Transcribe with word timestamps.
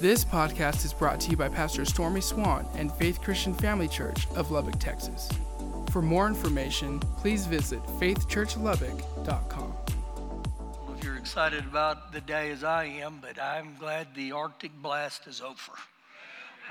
This 0.00 0.24
podcast 0.24 0.86
is 0.86 0.94
brought 0.94 1.20
to 1.20 1.30
you 1.30 1.36
by 1.36 1.50
Pastor 1.50 1.84
Stormy 1.84 2.22
Swan 2.22 2.66
and 2.74 2.90
Faith 2.90 3.20
Christian 3.20 3.52
Family 3.52 3.86
Church 3.86 4.26
of 4.34 4.50
Lubbock, 4.50 4.78
Texas. 4.78 5.28
For 5.90 6.00
more 6.00 6.26
information, 6.26 7.00
please 7.18 7.44
visit 7.44 7.82
faithchurchlubbock.com. 8.00 9.74
Well, 10.16 10.94
if 10.96 11.04
you're 11.04 11.18
excited 11.18 11.66
about 11.66 12.14
the 12.14 12.22
day 12.22 12.50
as 12.50 12.64
I 12.64 12.84
am, 12.84 13.18
but 13.20 13.38
I'm 13.38 13.76
glad 13.78 14.06
the 14.14 14.32
Arctic 14.32 14.72
blast 14.80 15.26
is 15.26 15.42
over. 15.42 15.78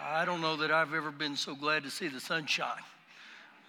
I 0.03 0.25
don't 0.25 0.41
know 0.41 0.55
that 0.55 0.71
I've 0.71 0.95
ever 0.95 1.11
been 1.11 1.35
so 1.35 1.53
glad 1.53 1.83
to 1.83 1.91
see 1.91 2.07
the 2.07 2.19
sunshine. 2.19 2.81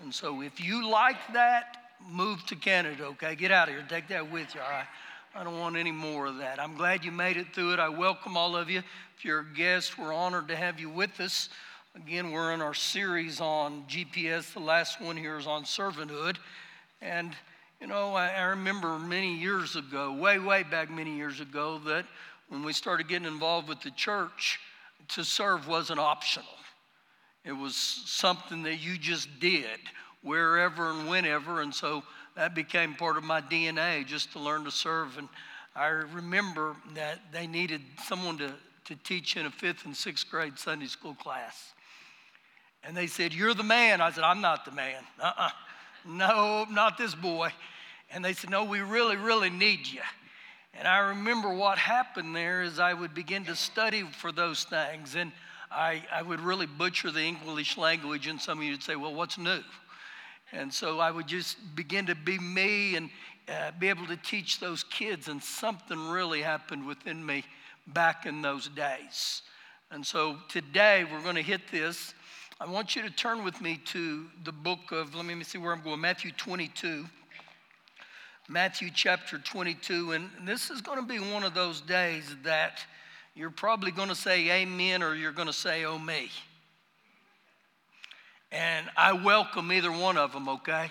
And 0.02 0.14
so 0.14 0.40
if 0.40 0.58
you 0.58 0.88
like 0.88 1.34
that, 1.34 1.76
move 2.10 2.42
to 2.46 2.56
Canada, 2.56 3.04
okay? 3.08 3.34
Get 3.34 3.50
out 3.50 3.68
of 3.68 3.74
here. 3.74 3.84
Take 3.86 4.08
that 4.08 4.32
with 4.32 4.54
you, 4.54 4.62
all 4.62 4.70
right? 4.70 4.86
I 5.32 5.44
don't 5.44 5.60
want 5.60 5.76
any 5.76 5.92
more 5.92 6.26
of 6.26 6.38
that. 6.38 6.58
I'm 6.60 6.74
glad 6.74 7.04
you 7.04 7.12
made 7.12 7.36
it 7.36 7.54
through 7.54 7.74
it. 7.74 7.78
I 7.78 7.88
welcome 7.88 8.36
all 8.36 8.56
of 8.56 8.68
you. 8.68 8.80
If 9.16 9.24
you're 9.24 9.40
a 9.40 9.54
guest, 9.54 9.96
we're 9.96 10.12
honored 10.12 10.48
to 10.48 10.56
have 10.56 10.80
you 10.80 10.90
with 10.90 11.20
us. 11.20 11.48
Again, 11.94 12.32
we're 12.32 12.52
in 12.52 12.60
our 12.60 12.74
series 12.74 13.40
on 13.40 13.84
GPS. 13.88 14.52
The 14.52 14.58
last 14.58 15.00
one 15.00 15.16
here 15.16 15.38
is 15.38 15.46
on 15.46 15.62
servanthood. 15.62 16.36
And, 17.00 17.36
you 17.80 17.86
know, 17.86 18.12
I, 18.14 18.30
I 18.30 18.42
remember 18.46 18.98
many 18.98 19.36
years 19.36 19.76
ago, 19.76 20.12
way, 20.12 20.40
way 20.40 20.64
back 20.64 20.90
many 20.90 21.16
years 21.16 21.40
ago, 21.40 21.80
that 21.86 22.06
when 22.48 22.64
we 22.64 22.72
started 22.72 23.06
getting 23.06 23.28
involved 23.28 23.68
with 23.68 23.80
the 23.82 23.92
church, 23.92 24.58
to 25.10 25.22
serve 25.22 25.68
wasn't 25.68 26.00
optional. 26.00 26.46
It 27.44 27.52
was 27.52 27.76
something 27.76 28.64
that 28.64 28.80
you 28.80 28.98
just 28.98 29.28
did 29.38 29.78
wherever 30.22 30.90
and 30.90 31.08
whenever. 31.08 31.60
And 31.60 31.72
so 31.72 32.02
that 32.36 32.54
became 32.54 32.94
part 32.94 33.16
of 33.16 33.24
my 33.24 33.40
DNA 33.40 34.06
just 34.06 34.32
to 34.32 34.38
learn 34.38 34.64
to 34.64 34.70
serve. 34.70 35.18
And 35.18 35.28
I 35.74 35.86
remember 35.86 36.76
that 36.94 37.20
they 37.32 37.46
needed 37.46 37.82
someone 38.04 38.38
to, 38.38 38.52
to 38.86 38.96
teach 38.96 39.36
in 39.36 39.46
a 39.46 39.50
fifth 39.50 39.84
and 39.84 39.96
sixth 39.96 40.30
grade 40.30 40.58
Sunday 40.58 40.86
school 40.86 41.14
class. 41.14 41.74
And 42.84 42.96
they 42.96 43.06
said, 43.06 43.34
You're 43.34 43.54
the 43.54 43.62
man. 43.62 44.00
I 44.00 44.10
said, 44.10 44.24
I'm 44.24 44.40
not 44.40 44.64
the 44.64 44.72
man. 44.72 45.02
Uh 45.20 45.32
uh 45.36 45.50
No, 46.06 46.66
not 46.70 46.96
this 46.96 47.14
boy. 47.14 47.50
And 48.12 48.24
they 48.24 48.32
said, 48.32 48.50
No, 48.50 48.64
we 48.64 48.80
really, 48.80 49.16
really 49.16 49.50
need 49.50 49.86
you. 49.86 50.00
And 50.74 50.86
I 50.86 50.98
remember 51.10 51.52
what 51.52 51.78
happened 51.78 52.34
there 52.34 52.62
is 52.62 52.78
I 52.78 52.94
would 52.94 53.14
begin 53.14 53.44
to 53.46 53.56
study 53.56 54.02
for 54.02 54.32
those 54.32 54.64
things. 54.64 55.14
And 55.14 55.32
I, 55.70 56.02
I 56.12 56.22
would 56.22 56.40
really 56.40 56.66
butcher 56.66 57.10
the 57.10 57.22
English 57.22 57.76
language. 57.76 58.26
And 58.26 58.40
some 58.40 58.58
of 58.58 58.64
you 58.64 58.72
would 58.72 58.82
say, 58.82 58.96
Well, 58.96 59.14
what's 59.14 59.36
new? 59.36 59.60
And 60.52 60.72
so 60.72 60.98
I 60.98 61.10
would 61.10 61.26
just 61.26 61.56
begin 61.76 62.06
to 62.06 62.14
be 62.14 62.38
me 62.38 62.96
and 62.96 63.10
uh, 63.48 63.72
be 63.78 63.88
able 63.88 64.06
to 64.06 64.16
teach 64.16 64.60
those 64.60 64.82
kids. 64.84 65.28
And 65.28 65.42
something 65.42 66.08
really 66.08 66.42
happened 66.42 66.86
within 66.86 67.24
me 67.24 67.44
back 67.86 68.26
in 68.26 68.42
those 68.42 68.68
days. 68.68 69.42
And 69.90 70.04
so 70.04 70.36
today 70.48 71.04
we're 71.10 71.22
going 71.22 71.36
to 71.36 71.42
hit 71.42 71.62
this. 71.70 72.14
I 72.60 72.66
want 72.66 72.94
you 72.94 73.02
to 73.02 73.10
turn 73.10 73.44
with 73.44 73.60
me 73.60 73.80
to 73.86 74.26
the 74.44 74.52
book 74.52 74.92
of, 74.92 75.14
let 75.14 75.24
me 75.24 75.42
see 75.44 75.58
where 75.58 75.72
I'm 75.72 75.82
going, 75.82 76.00
Matthew 76.00 76.32
22. 76.32 77.06
Matthew 78.48 78.90
chapter 78.92 79.38
22. 79.38 80.12
And 80.12 80.28
this 80.44 80.70
is 80.70 80.80
going 80.80 80.98
to 80.98 81.06
be 81.06 81.18
one 81.18 81.44
of 81.44 81.54
those 81.54 81.80
days 81.80 82.36
that 82.42 82.84
you're 83.34 83.50
probably 83.50 83.92
going 83.92 84.08
to 84.08 84.14
say 84.14 84.62
amen 84.62 85.02
or 85.02 85.14
you're 85.14 85.32
going 85.32 85.46
to 85.46 85.52
say 85.52 85.84
oh 85.84 85.98
me. 85.98 86.30
And 88.52 88.86
I 88.96 89.12
welcome 89.12 89.70
either 89.72 89.92
one 89.92 90.16
of 90.16 90.32
them, 90.32 90.48
okay? 90.48 90.90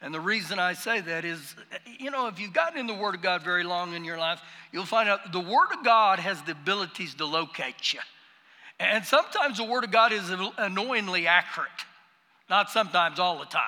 And 0.00 0.14
the 0.14 0.20
reason 0.20 0.58
I 0.58 0.74
say 0.74 1.00
that 1.00 1.24
is, 1.24 1.54
you 1.98 2.10
know, 2.10 2.28
if 2.28 2.38
you've 2.38 2.52
gotten 2.52 2.78
in 2.78 2.86
the 2.86 2.94
Word 2.94 3.16
of 3.16 3.22
God 3.22 3.42
very 3.42 3.64
long 3.64 3.94
in 3.94 4.04
your 4.04 4.18
life, 4.18 4.40
you'll 4.72 4.84
find 4.84 5.08
out 5.08 5.32
the 5.32 5.40
Word 5.40 5.72
of 5.76 5.84
God 5.84 6.18
has 6.18 6.40
the 6.42 6.52
abilities 6.52 7.14
to 7.16 7.24
locate 7.24 7.92
you. 7.92 8.00
And 8.80 9.04
sometimes 9.04 9.58
the 9.58 9.64
Word 9.64 9.84
of 9.84 9.90
God 9.90 10.12
is 10.12 10.30
annoyingly 10.56 11.26
accurate, 11.26 11.68
not 12.48 12.70
sometimes 12.70 13.18
all 13.18 13.38
the 13.38 13.46
time. 13.46 13.62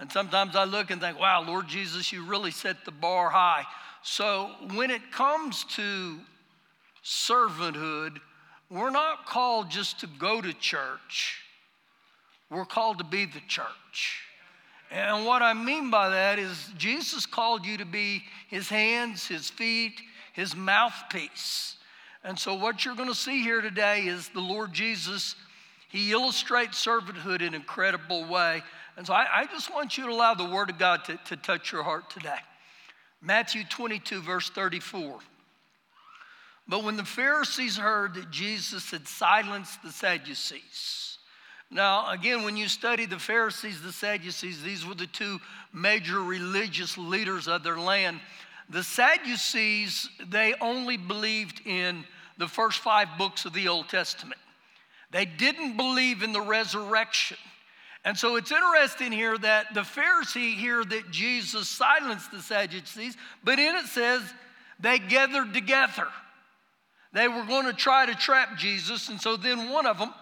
And 0.00 0.10
sometimes 0.10 0.56
I 0.56 0.64
look 0.64 0.90
and 0.90 1.00
think, 1.00 1.20
wow, 1.20 1.44
Lord 1.46 1.68
Jesus, 1.68 2.12
you 2.12 2.24
really 2.24 2.50
set 2.50 2.84
the 2.84 2.90
bar 2.90 3.30
high. 3.30 3.64
So 4.02 4.50
when 4.74 4.90
it 4.90 5.12
comes 5.12 5.62
to 5.76 6.18
servanthood, 7.04 8.18
we're 8.68 8.90
not 8.90 9.26
called 9.26 9.70
just 9.70 10.00
to 10.00 10.08
go 10.18 10.40
to 10.40 10.52
church, 10.54 11.40
we're 12.52 12.64
called 12.64 12.98
to 12.98 13.04
be 13.04 13.24
the 13.24 13.40
church. 13.48 14.22
And 14.90 15.24
what 15.24 15.40
I 15.40 15.54
mean 15.54 15.90
by 15.90 16.10
that 16.10 16.38
is 16.38 16.70
Jesus 16.76 17.24
called 17.24 17.64
you 17.64 17.78
to 17.78 17.86
be 17.86 18.24
his 18.48 18.68
hands, 18.68 19.26
his 19.26 19.48
feet, 19.48 20.00
his 20.34 20.54
mouthpiece. 20.54 21.76
And 22.24 22.38
so, 22.38 22.54
what 22.54 22.84
you're 22.84 22.94
going 22.94 23.08
to 23.08 23.14
see 23.14 23.42
here 23.42 23.62
today 23.62 24.02
is 24.02 24.28
the 24.28 24.40
Lord 24.40 24.72
Jesus. 24.72 25.34
He 25.88 26.12
illustrates 26.12 26.84
servanthood 26.84 27.40
in 27.40 27.48
an 27.48 27.54
incredible 27.54 28.26
way. 28.28 28.62
And 28.96 29.06
so, 29.06 29.14
I, 29.14 29.40
I 29.40 29.46
just 29.46 29.72
want 29.72 29.96
you 29.96 30.04
to 30.06 30.12
allow 30.12 30.34
the 30.34 30.44
Word 30.44 30.70
of 30.70 30.78
God 30.78 31.04
to, 31.06 31.18
to 31.26 31.36
touch 31.36 31.72
your 31.72 31.82
heart 31.82 32.10
today. 32.10 32.38
Matthew 33.22 33.64
22, 33.64 34.20
verse 34.20 34.50
34. 34.50 35.18
But 36.68 36.84
when 36.84 36.96
the 36.96 37.04
Pharisees 37.04 37.76
heard 37.76 38.14
that 38.14 38.30
Jesus 38.30 38.90
had 38.90 39.08
silenced 39.08 39.82
the 39.82 39.90
Sadducees, 39.90 41.11
now, 41.72 42.10
again, 42.10 42.44
when 42.44 42.58
you 42.58 42.68
study 42.68 43.06
the 43.06 43.18
Pharisees, 43.18 43.80
the 43.80 43.92
Sadducees, 43.92 44.62
these 44.62 44.84
were 44.84 44.94
the 44.94 45.06
two 45.06 45.40
major 45.72 46.20
religious 46.20 46.98
leaders 46.98 47.48
of 47.48 47.62
their 47.62 47.78
land. 47.78 48.20
The 48.68 48.82
Sadducees, 48.82 50.10
they 50.28 50.54
only 50.60 50.98
believed 50.98 51.66
in 51.66 52.04
the 52.36 52.46
first 52.46 52.80
five 52.80 53.08
books 53.16 53.46
of 53.46 53.54
the 53.54 53.68
Old 53.68 53.88
Testament. 53.88 54.38
They 55.12 55.24
didn't 55.24 55.78
believe 55.78 56.22
in 56.22 56.32
the 56.32 56.42
resurrection. 56.42 57.38
And 58.04 58.18
so 58.18 58.36
it's 58.36 58.52
interesting 58.52 59.10
here 59.10 59.38
that 59.38 59.72
the 59.72 59.80
Pharisee 59.80 60.54
here 60.54 60.84
that 60.84 61.10
Jesus 61.10 61.70
silenced 61.70 62.32
the 62.32 62.42
Sadducees, 62.42 63.16
but 63.44 63.58
in 63.58 63.76
it 63.76 63.86
says 63.86 64.22
they 64.78 64.98
gathered 64.98 65.54
together. 65.54 66.08
They 67.14 67.28
were 67.28 67.44
going 67.44 67.66
to 67.66 67.72
try 67.72 68.04
to 68.04 68.14
trap 68.14 68.58
Jesus, 68.58 69.08
and 69.08 69.20
so 69.20 69.38
then 69.38 69.70
one 69.70 69.86
of 69.86 69.98
them 69.98 70.12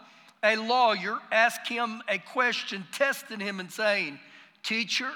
a 0.43 0.57
lawyer 0.57 1.19
asked 1.31 1.69
him 1.69 2.03
a 2.09 2.19
question, 2.19 2.87
testing 2.93 3.41
him 3.41 3.61
and 3.61 3.71
saying, 3.71 4.19
Teacher, 4.63 5.11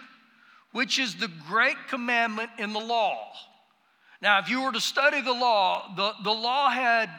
which 0.72 0.98
is 0.98 1.14
the 1.14 1.30
great 1.48 1.76
commandment 1.88 2.50
in 2.58 2.72
the 2.72 2.80
law? 2.80 3.32
Now, 4.20 4.38
if 4.38 4.48
you 4.48 4.62
were 4.62 4.72
to 4.72 4.80
study 4.80 5.20
the 5.20 5.32
law, 5.32 5.92
the, 5.96 6.12
the 6.22 6.32
law 6.32 6.70
had 6.70 7.10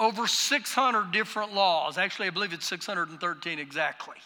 over 0.00 0.26
600 0.26 1.12
different 1.12 1.54
laws. 1.54 1.98
Actually, 1.98 2.28
I 2.28 2.30
believe 2.30 2.52
it's 2.52 2.66
613 2.66 3.58
exactly. 3.58 4.16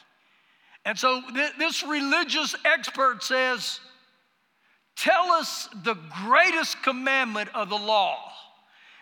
And 0.85 0.99
so 0.99 1.21
th- 1.35 1.53
this 1.59 1.83
religious 1.83 2.55
expert 2.65 3.23
says, 3.23 3.81
Tell 4.97 5.31
us 5.33 5.69
the 5.85 5.95
greatest 6.25 6.83
commandment 6.83 7.51
of 7.55 7.69
the 7.69 7.77
law. 7.77 8.17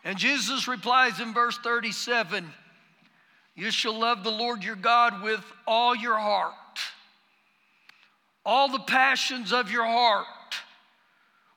And 0.05 0.19
Jesus 0.19 0.69
replies 0.69 1.21
in 1.21 1.33
verse 1.33 1.57
37 1.59 2.53
you 3.57 3.71
shall 3.71 3.99
love 3.99 4.23
the 4.23 4.31
Lord 4.31 4.63
your 4.63 4.77
God 4.77 5.23
with 5.23 5.43
all 5.67 5.97
your 5.97 6.19
heart, 6.19 6.53
all 8.45 8.69
the 8.69 8.81
passions 8.81 9.51
of 9.51 9.71
your 9.71 9.87
heart, 9.87 10.27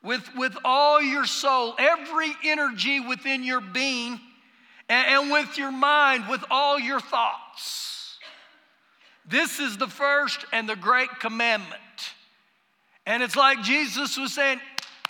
with, 0.01 0.23
with 0.37 0.55
all 0.63 1.01
your 1.01 1.25
soul, 1.25 1.75
every 1.77 2.31
energy 2.45 3.01
within 3.01 3.43
your 3.43 3.59
being, 3.59 4.17
and, 4.87 5.07
and 5.07 5.31
with 5.31 5.57
your 5.57 5.71
mind, 5.71 6.23
with 6.29 6.41
all 6.49 6.79
your 6.79 7.01
thoughts. 7.01 8.17
This 9.27 9.59
is 9.59 9.75
the 9.75 9.87
first 9.87 10.45
and 10.53 10.69
the 10.69 10.77
great 10.77 11.09
commandment. 11.19 11.75
And 13.05 13.21
it's 13.21 13.35
like 13.35 13.61
Jesus 13.61 14.17
was 14.17 14.33
saying, 14.33 14.61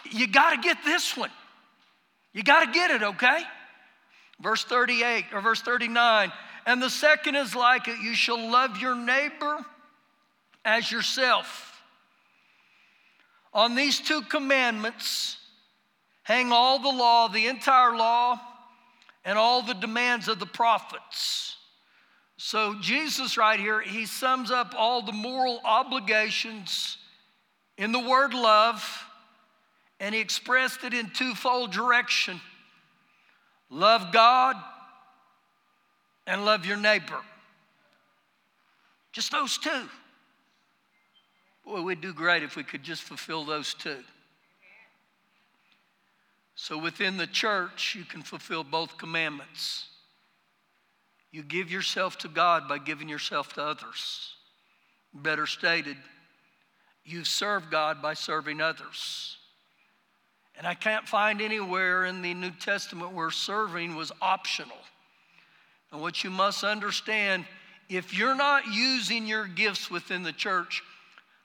You 0.09 0.27
got 0.27 0.55
to 0.55 0.57
get 0.57 0.77
this 0.83 1.15
one. 1.15 1.29
You 2.33 2.41
got 2.41 2.65
to 2.65 2.71
get 2.71 2.89
it, 2.89 3.03
okay? 3.03 3.43
Verse 4.41 4.63
38 4.63 5.25
or 5.33 5.41
verse 5.41 5.61
39 5.61 6.31
and 6.69 6.79
the 6.79 6.89
second 6.89 7.33
is 7.33 7.55
like 7.55 7.87
it 7.87 7.97
you 7.99 8.13
shall 8.13 8.51
love 8.51 8.77
your 8.77 8.93
neighbor 8.93 9.65
as 10.63 10.91
yourself. 10.91 11.81
On 13.55 13.73
these 13.73 13.99
two 13.99 14.21
commandments 14.21 15.37
hang 16.21 16.51
all 16.51 16.77
the 16.77 16.95
law, 16.95 17.27
the 17.27 17.47
entire 17.47 17.97
law, 17.97 18.39
and 19.25 19.35
all 19.35 19.63
the 19.63 19.73
demands 19.73 20.27
of 20.27 20.37
the 20.37 20.45
prophets. 20.45 21.55
So, 22.37 22.75
Jesus, 22.79 23.35
right 23.35 23.59
here, 23.59 23.81
he 23.81 24.05
sums 24.05 24.51
up 24.51 24.75
all 24.77 25.01
the 25.01 25.11
moral 25.11 25.61
obligations 25.65 26.99
in 27.79 27.91
the 27.91 27.99
word 27.99 28.35
love, 28.35 29.05
and 29.99 30.13
he 30.13 30.21
expressed 30.21 30.83
it 30.83 30.93
in 30.93 31.09
twofold 31.09 31.71
direction 31.71 32.39
love 33.71 34.13
God 34.13 34.55
and 36.29 36.45
love 36.45 36.63
your 36.63 36.77
neighbor. 36.77 37.19
Just 39.11 39.31
those 39.31 39.57
two. 39.57 39.89
Boy, 41.65 41.81
we'd 41.81 42.01
do 42.01 42.13
great 42.13 42.43
if 42.43 42.55
we 42.55 42.63
could 42.63 42.83
just 42.83 43.01
fulfill 43.01 43.43
those 43.43 43.73
two. 43.73 43.97
So 46.53 46.77
within 46.77 47.17
the 47.17 47.25
church, 47.25 47.95
you 47.97 48.05
can 48.05 48.21
fulfill 48.21 48.63
both 48.63 48.97
commandments. 48.97 49.87
You 51.31 51.41
give 51.41 51.71
yourself 51.71 52.17
to 52.19 52.27
God 52.27 52.67
by 52.67 52.77
giving 52.77 53.09
yourself 53.09 53.53
to 53.53 53.63
others. 53.63 54.33
Better 55.13 55.47
stated, 55.47 55.97
you 57.03 57.23
serve 57.23 57.71
God 57.71 58.03
by 58.03 58.13
serving 58.13 58.61
others. 58.61 59.37
And 60.55 60.67
I 60.67 60.75
can't 60.75 61.07
find 61.07 61.41
anywhere 61.41 62.05
in 62.05 62.21
the 62.21 62.35
New 62.35 62.51
Testament 62.51 63.13
where 63.13 63.31
serving 63.31 63.95
was 63.95 64.11
optional. 64.21 64.77
And 65.91 66.01
what 66.01 66.23
you 66.23 66.29
must 66.29 66.63
understand 66.63 67.45
if 67.89 68.15
you're 68.15 68.35
not 68.35 68.67
using 68.67 69.25
your 69.25 69.47
gifts 69.47 69.89
within 69.89 70.21
the 70.23 70.31
church, 70.31 70.83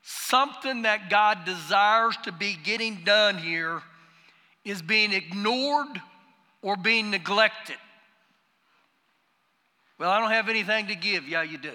something 0.02 0.82
that 0.82 1.08
God 1.08 1.44
desires 1.46 2.17
to 2.25 2.32
be 2.32 2.56
getting 2.62 3.02
done 3.05 3.38
here 3.38 3.82
is 4.64 4.82
being 4.82 5.12
ignored 5.12 6.00
or 6.61 6.76
being 6.76 7.11
neglected. 7.11 7.76
Well, 9.99 10.11
I 10.11 10.20
don't 10.20 10.31
have 10.31 10.49
anything 10.49 10.88
to 10.88 10.94
give. 10.94 11.26
Yeah, 11.26 11.43
you 11.43 11.56
do. 11.56 11.73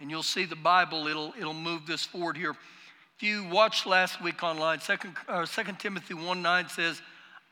And 0.00 0.10
you'll 0.10 0.22
see 0.22 0.44
the 0.44 0.56
Bible, 0.56 1.08
it'll, 1.08 1.34
it'll 1.36 1.54
move 1.54 1.86
this 1.86 2.04
forward 2.04 2.36
here. 2.36 2.54
If 3.16 3.22
you 3.24 3.44
watched 3.48 3.84
last 3.84 4.22
week 4.22 4.44
online, 4.44 4.78
2, 4.78 4.96
uh, 5.26 5.44
2 5.44 5.62
Timothy 5.80 6.14
1 6.14 6.40
9 6.40 6.68
says, 6.68 7.02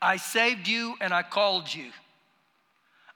I 0.01 0.15
saved 0.15 0.67
you 0.67 0.95
and 1.01 1.13
I 1.13 1.23
called 1.23 1.73
you. 1.73 1.91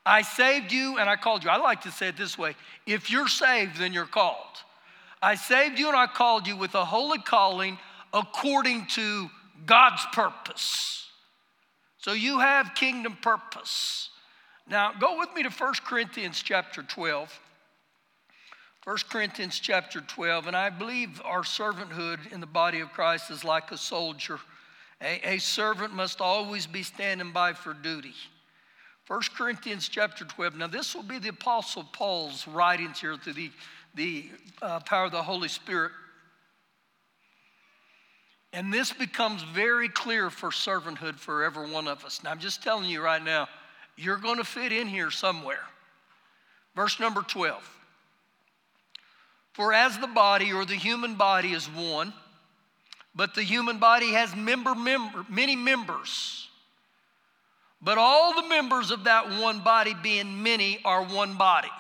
I 0.06 0.24
saved 0.24 0.72
you 0.72 0.98
and 0.98 1.10
I 1.10 1.16
called 1.16 1.44
you. 1.44 1.50
I 1.50 1.58
like 1.58 1.82
to 1.82 1.92
say 1.92 2.08
it 2.08 2.18
this 2.18 2.38
way 2.38 2.56
if 2.86 3.12
you're 3.12 3.28
saved, 3.28 3.78
then 3.78 3.94
you're 3.94 4.06
called. 4.06 4.38
I 5.22 5.36
saved 5.36 5.78
you 5.78 5.88
and 5.88 5.96
I 5.96 6.08
called 6.08 6.48
you 6.48 6.58
with 6.58 6.74
a 6.74 6.84
holy 6.84 7.20
calling 7.20 7.78
according 8.14 8.88
to 8.88 9.30
God's 9.66 10.06
purpose. 10.14 11.08
So 11.98 12.14
you 12.14 12.40
have 12.40 12.74
kingdom 12.74 13.18
purpose. 13.22 14.10
Now, 14.68 14.94
go 15.00 15.20
with 15.20 15.30
me 15.36 15.44
to 15.44 15.50
1 15.50 15.74
Corinthians 15.86 16.42
chapter 16.42 16.82
12. 16.82 17.40
1 18.84 18.98
Corinthians 19.10 19.60
chapter 19.60 20.02
12, 20.02 20.48
and 20.48 20.56
I 20.56 20.72
believe 20.72 21.22
our 21.24 21.44
servanthood 21.44 22.32
in 22.32 22.40
the 22.40 22.48
body 22.48 22.80
of 22.80 22.92
Christ 22.92 23.30
is 23.30 23.44
like 23.44 23.72
a 23.72 23.78
soldier. 23.78 24.40
A, 25.02 25.36
a 25.36 25.38
servant 25.38 25.94
must 25.94 26.20
always 26.20 26.66
be 26.66 26.82
standing 26.82 27.32
by 27.32 27.54
for 27.54 27.76
duty. 27.76 28.16
1 29.12 29.20
Corinthians 29.36 29.90
chapter 29.90 30.24
12. 30.24 30.56
Now, 30.56 30.68
this 30.68 30.96
will 30.96 31.04
be 31.04 31.20
the 31.20 31.28
Apostle 31.28 31.84
Paul's 31.92 32.48
writings 32.48 33.02
here 33.02 33.18
through 33.18 33.34
the, 33.34 33.52
the 33.94 34.30
uh, 34.62 34.80
power 34.80 35.04
of 35.04 35.12
the 35.12 35.22
Holy 35.22 35.50
Spirit. 35.50 35.92
And 38.54 38.74
this 38.74 38.94
becomes 38.94 39.44
very 39.44 39.90
clear 39.90 40.30
for 40.30 40.50
servanthood 40.50 41.16
for 41.16 41.44
every 41.44 41.70
one 41.70 41.90
of 41.90 42.06
us. 42.06 42.24
Now, 42.24 42.32
I'm 42.32 42.40
just 42.40 42.64
telling 42.64 42.90
you 42.90 43.02
right 43.02 43.22
now, 43.22 43.50
you're 43.98 44.16
going 44.16 44.38
to 44.38 44.46
fit 44.46 44.72
in 44.72 44.88
here 44.88 45.12
somewhere. 45.12 45.66
Verse 46.74 46.98
number 46.98 47.22
12. 47.22 47.62
For 49.52 49.74
as 49.74 49.98
the 50.00 50.08
body 50.08 50.54
or 50.54 50.64
the 50.64 50.76
human 50.76 51.16
body 51.16 51.52
is 51.52 51.66
one, 51.66 52.14
but 53.14 53.36
the 53.36 53.44
human 53.44 53.78
body 53.78 54.14
has 54.14 54.34
member, 54.38 54.74
member, 54.74 55.26
many 55.28 55.58
members. 55.58 56.48
But 57.82 57.98
all 57.98 58.36
the 58.36 58.48
members 58.48 58.92
of 58.92 59.06
that 59.06 59.42
one 59.42 59.62
body, 59.62 59.96
being 60.02 60.44
many, 60.44 60.80
are 60.86 61.04
one 61.04 61.38
body. 61.38 61.72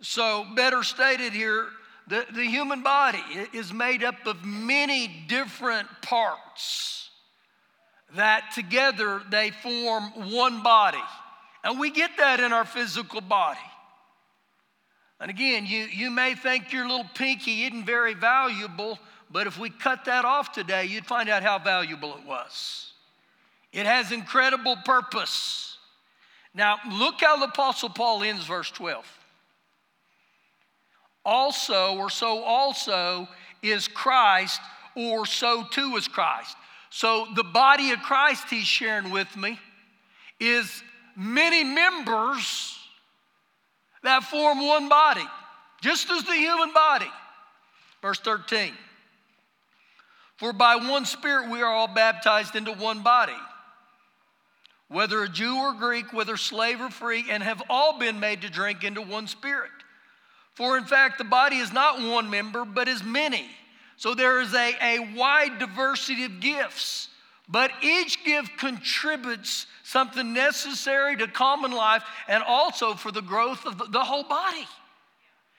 So, 0.00 0.44
better 0.54 0.82
stated 0.82 1.32
here, 1.32 1.66
the, 2.08 2.26
the 2.34 2.44
human 2.44 2.82
body 2.82 3.22
is 3.54 3.72
made 3.72 4.04
up 4.04 4.26
of 4.26 4.44
many 4.44 5.24
different 5.28 5.88
parts 6.02 7.08
that 8.14 8.50
together 8.54 9.22
they 9.30 9.50
form 9.50 10.30
one 10.30 10.62
body. 10.62 11.02
And 11.62 11.80
we 11.80 11.90
get 11.90 12.10
that 12.18 12.40
in 12.40 12.52
our 12.52 12.66
physical 12.66 13.22
body. 13.22 13.58
And 15.20 15.30
again, 15.30 15.64
you, 15.64 15.84
you 15.84 16.10
may 16.10 16.34
think 16.34 16.72
your 16.72 16.86
little 16.86 17.08
pinky 17.14 17.64
isn't 17.64 17.86
very 17.86 18.12
valuable, 18.12 18.98
but 19.30 19.46
if 19.46 19.58
we 19.58 19.70
cut 19.70 20.04
that 20.04 20.26
off 20.26 20.52
today, 20.52 20.84
you'd 20.84 21.06
find 21.06 21.30
out 21.30 21.42
how 21.42 21.58
valuable 21.58 22.14
it 22.16 22.26
was. 22.26 22.92
It 23.74 23.86
has 23.86 24.12
incredible 24.12 24.76
purpose. 24.84 25.76
Now, 26.54 26.78
look 26.88 27.16
how 27.20 27.36
the 27.38 27.46
Apostle 27.46 27.88
Paul 27.88 28.22
ends 28.22 28.46
verse 28.46 28.70
12. 28.70 29.04
Also, 31.24 31.96
or 31.96 32.08
so 32.08 32.44
also, 32.44 33.28
is 33.62 33.88
Christ, 33.88 34.60
or 34.94 35.26
so 35.26 35.64
too 35.72 35.96
is 35.96 36.06
Christ. 36.06 36.56
So, 36.90 37.26
the 37.34 37.42
body 37.42 37.90
of 37.90 37.98
Christ 37.98 38.48
he's 38.48 38.66
sharing 38.66 39.10
with 39.10 39.36
me 39.36 39.58
is 40.38 40.84
many 41.16 41.64
members 41.64 42.78
that 44.04 44.22
form 44.22 44.64
one 44.64 44.88
body, 44.88 45.26
just 45.80 46.08
as 46.10 46.22
the 46.22 46.34
human 46.34 46.72
body. 46.72 47.10
Verse 48.02 48.20
13 48.20 48.72
For 50.36 50.52
by 50.52 50.76
one 50.76 51.06
Spirit 51.06 51.50
we 51.50 51.60
are 51.60 51.72
all 51.72 51.88
baptized 51.88 52.54
into 52.54 52.70
one 52.72 53.02
body 53.02 53.34
whether 54.88 55.22
a 55.22 55.28
Jew 55.28 55.56
or 55.56 55.74
Greek, 55.74 56.12
whether 56.12 56.36
slave 56.36 56.80
or 56.80 56.90
free, 56.90 57.24
and 57.30 57.42
have 57.42 57.62
all 57.68 57.98
been 57.98 58.20
made 58.20 58.42
to 58.42 58.50
drink 58.50 58.84
into 58.84 59.00
one 59.00 59.26
spirit. 59.26 59.70
For 60.52 60.76
in 60.76 60.84
fact, 60.84 61.18
the 61.18 61.24
body 61.24 61.56
is 61.56 61.72
not 61.72 62.00
one 62.00 62.30
member, 62.30 62.64
but 62.64 62.86
is 62.86 63.02
many. 63.02 63.46
So 63.96 64.14
there 64.14 64.40
is 64.40 64.54
a, 64.54 64.74
a 64.80 65.14
wide 65.16 65.58
diversity 65.58 66.24
of 66.24 66.40
gifts, 66.40 67.08
but 67.48 67.70
each 67.82 68.24
gift 68.24 68.56
contributes 68.58 69.66
something 69.82 70.32
necessary 70.32 71.16
to 71.16 71.26
common 71.28 71.72
life 71.72 72.04
and 72.28 72.42
also 72.42 72.94
for 72.94 73.10
the 73.10 73.22
growth 73.22 73.64
of 73.66 73.78
the, 73.78 73.84
the 73.86 74.00
whole 74.00 74.24
body. 74.24 74.66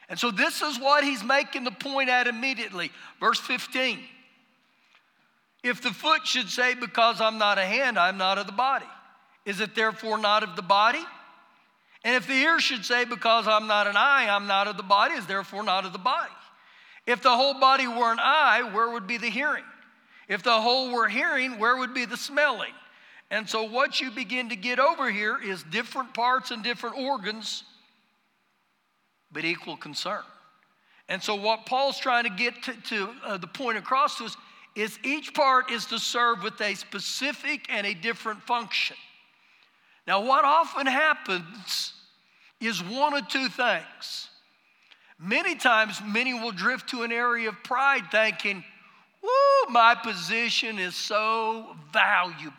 And 0.07 0.19
so 0.19 0.31
this 0.31 0.61
is 0.61 0.79
what 0.79 1.03
he's 1.03 1.23
making 1.23 1.63
the 1.63 1.71
point 1.71 2.09
at 2.09 2.27
immediately. 2.27 2.91
Verse 3.19 3.39
15. 3.39 3.99
If 5.63 5.81
the 5.81 5.91
foot 5.91 6.27
should 6.27 6.49
say, 6.49 6.75
Because 6.75 7.19
I'm 7.19 7.39
not 7.39 7.57
a 7.57 7.65
hand, 7.65 7.97
I'm 7.97 8.17
not 8.17 8.37
of 8.37 8.45
the 8.45 8.53
body 8.53 8.85
is 9.45 9.59
it 9.59 9.75
therefore 9.75 10.17
not 10.17 10.43
of 10.43 10.55
the 10.55 10.61
body? 10.61 11.03
And 12.03 12.15
if 12.15 12.27
the 12.27 12.33
ear 12.33 12.59
should 12.59 12.85
say, 12.85 13.05
Because 13.05 13.47
I'm 13.47 13.67
not 13.67 13.87
an 13.87 13.97
eye, 13.97 14.27
I'm 14.29 14.47
not 14.47 14.67
of 14.67 14.77
the 14.77 14.83
body, 14.83 15.15
is 15.15 15.25
therefore 15.25 15.63
not 15.63 15.85
of 15.85 15.93
the 15.93 15.99
body. 15.99 16.31
If 17.07 17.21
the 17.21 17.35
whole 17.35 17.59
body 17.59 17.87
were 17.87 18.11
an 18.11 18.19
eye, 18.19 18.69
where 18.73 18.89
would 18.89 19.07
be 19.07 19.17
the 19.17 19.29
hearing? 19.29 19.63
If 20.27 20.41
the 20.41 20.59
whole 20.59 20.91
were 20.91 21.07
hearing, 21.07 21.59
where 21.59 21.77
would 21.77 21.93
be 21.93 22.05
the 22.05 22.17
smelling? 22.17 22.73
And 23.31 23.49
so, 23.49 23.63
what 23.63 24.01
you 24.01 24.11
begin 24.11 24.49
to 24.49 24.55
get 24.55 24.79
over 24.79 25.11
here 25.11 25.37
is 25.43 25.63
different 25.63 26.13
parts 26.13 26.51
and 26.51 26.63
different 26.63 26.97
organs, 26.97 27.63
but 29.31 29.45
equal 29.45 29.77
concern. 29.77 30.23
And 31.09 31.21
so, 31.21 31.35
what 31.35 31.65
Paul's 31.65 31.99
trying 31.99 32.23
to 32.23 32.29
get 32.29 32.63
to, 32.63 32.73
to 32.89 33.09
uh, 33.23 33.37
the 33.37 33.47
point 33.47 33.77
across 33.77 34.17
to 34.17 34.25
us 34.25 34.37
is 34.75 34.99
each 35.03 35.33
part 35.33 35.71
is 35.71 35.85
to 35.87 35.97
serve 35.97 36.43
with 36.43 36.59
a 36.61 36.75
specific 36.75 37.65
and 37.69 37.87
a 37.87 37.93
different 37.93 38.41
function. 38.43 38.97
Now, 40.07 40.23
what 40.23 40.45
often 40.45 40.85
happens 40.85 41.93
is 42.59 42.83
one 42.83 43.13
of 43.13 43.27
two 43.27 43.49
things. 43.49 44.29
Many 45.19 45.55
times, 45.55 46.01
many 46.05 46.33
will 46.33 46.51
drift 46.51 46.89
to 46.89 47.03
an 47.03 47.11
area 47.11 47.49
of 47.49 47.63
pride 47.63 48.11
thinking, 48.11 48.63
Woo, 49.23 49.71
my 49.71 49.95
position 49.95 50.77
is 50.77 50.95
so 50.95 51.75
valuable. 51.91 52.53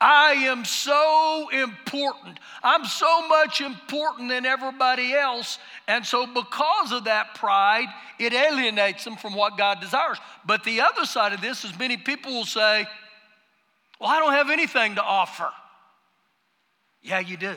I 0.00 0.32
am 0.32 0.64
so 0.64 1.48
important. 1.52 2.38
I'm 2.62 2.84
so 2.84 3.28
much 3.28 3.60
important 3.60 4.30
than 4.30 4.44
everybody 4.46 5.12
else. 5.12 5.58
And 5.86 6.04
so, 6.04 6.26
because 6.26 6.92
of 6.92 7.04
that 7.04 7.34
pride, 7.34 7.88
it 8.18 8.32
alienates 8.32 9.04
them 9.04 9.16
from 9.16 9.34
what 9.34 9.58
God 9.58 9.80
desires. 9.80 10.18
But 10.46 10.64
the 10.64 10.80
other 10.80 11.04
side 11.04 11.32
of 11.32 11.40
this 11.40 11.64
is 11.64 11.78
many 11.78 11.96
people 11.96 12.32
will 12.32 12.44
say, 12.44 12.86
Well, 14.00 14.10
I 14.10 14.20
don't 14.20 14.32
have 14.32 14.50
anything 14.50 14.94
to 14.94 15.02
offer. 15.02 15.50
Yeah, 17.04 17.20
you 17.20 17.36
do. 17.36 17.54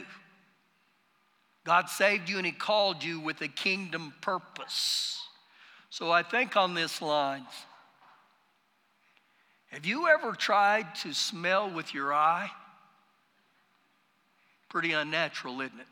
God 1.66 1.89
saved 1.89 2.30
you 2.30 2.38
and 2.38 2.46
He 2.46 2.51
called 2.51 3.04
you 3.04 3.20
with 3.20 3.42
a 3.42 3.48
kingdom 3.48 4.13
purpose. 4.22 5.22
So 5.89 6.12
I 6.12 6.22
think 6.22 6.56
on 6.58 6.74
this 6.74 7.01
line, 7.01 7.46
have 9.72 9.86
you 9.86 10.08
ever 10.08 10.34
tried 10.34 10.96
to 10.96 11.13
smell 11.13 11.70
with 11.70 11.94
your 11.94 12.13
eye? 12.13 12.51
Pretty 14.70 14.92
unnatural, 14.92 15.62
isn't 15.62 15.80
it? 15.80 15.88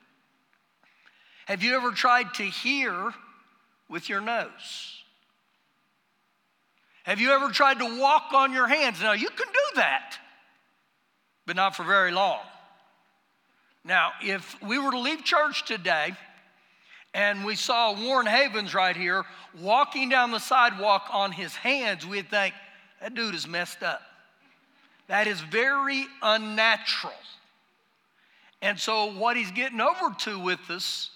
Have 1.46 1.64
you 1.64 1.76
ever 1.76 1.92
tried 1.92 2.34
to 2.36 2.44
hear 2.44 3.14
with 3.90 4.10
your 4.10 4.20
nose? 4.20 5.04
Have 7.04 7.22
you 7.22 7.32
ever 7.32 7.50
tried 7.50 7.80
to 7.80 8.00
walk 8.00 8.34
on 8.34 8.52
your 8.52 8.68
hands? 8.68 9.00
Now, 9.02 9.14
you 9.14 9.30
can 9.30 9.48
do 9.48 9.76
that, 9.76 10.18
but 11.46 11.56
not 11.56 11.76
for 11.76 11.84
very 11.84 12.12
long. 12.12 12.42
Now, 13.86 14.14
if 14.20 14.60
we 14.64 14.80
were 14.80 14.90
to 14.90 15.00
leave 15.00 15.24
church 15.24 15.64
today 15.66 16.14
and 17.14 17.46
we 17.46 17.56
saw 17.56 17.94
Warren 17.94 18.26
Havens 18.26 18.74
right 18.74 18.98
here 18.98 19.24
walking 19.62 20.10
down 20.10 20.32
the 20.32 20.40
sidewalk 20.40 21.08
on 21.14 21.32
his 21.32 21.56
hands, 21.56 22.06
we'd 22.06 22.30
think, 22.30 22.56
that 23.00 23.14
dude 23.14 23.36
is 23.36 23.48
messed 23.48 23.84
up. 23.84 24.02
That 25.08 25.28
is 25.28 25.40
very 25.40 26.08
unnatural. 26.24 27.14
And 28.64 28.80
so, 28.80 29.14
what 29.14 29.38
he's 29.38 29.52
getting 29.52 29.80
over 29.80 30.16
to 30.22 30.40
with 30.40 30.72
us 30.72 31.12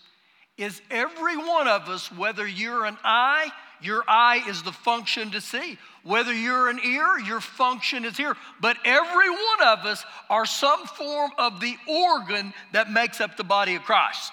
is 0.55 0.79
every 0.91 1.37
one 1.37 1.67
of 1.67 1.89
us, 1.89 2.11
whether 2.11 2.45
you're 2.45 2.85
an 2.85 2.97
eye, 3.03 3.51
your 3.81 4.03
eye 4.07 4.43
is 4.47 4.63
the 4.63 4.71
function 4.71 5.31
to 5.31 5.41
see. 5.41 5.77
Whether 6.03 6.33
you're 6.33 6.69
an 6.69 6.79
ear, 6.79 7.19
your 7.19 7.41
function 7.41 8.05
is 8.05 8.17
here. 8.17 8.35
But 8.61 8.77
every 8.85 9.29
one 9.29 9.67
of 9.67 9.85
us 9.85 10.03
are 10.29 10.45
some 10.45 10.85
form 10.85 11.31
of 11.37 11.59
the 11.59 11.75
organ 11.87 12.53
that 12.73 12.91
makes 12.91 13.21
up 13.21 13.37
the 13.37 13.43
body 13.43 13.75
of 13.75 13.83
Christ. 13.83 14.31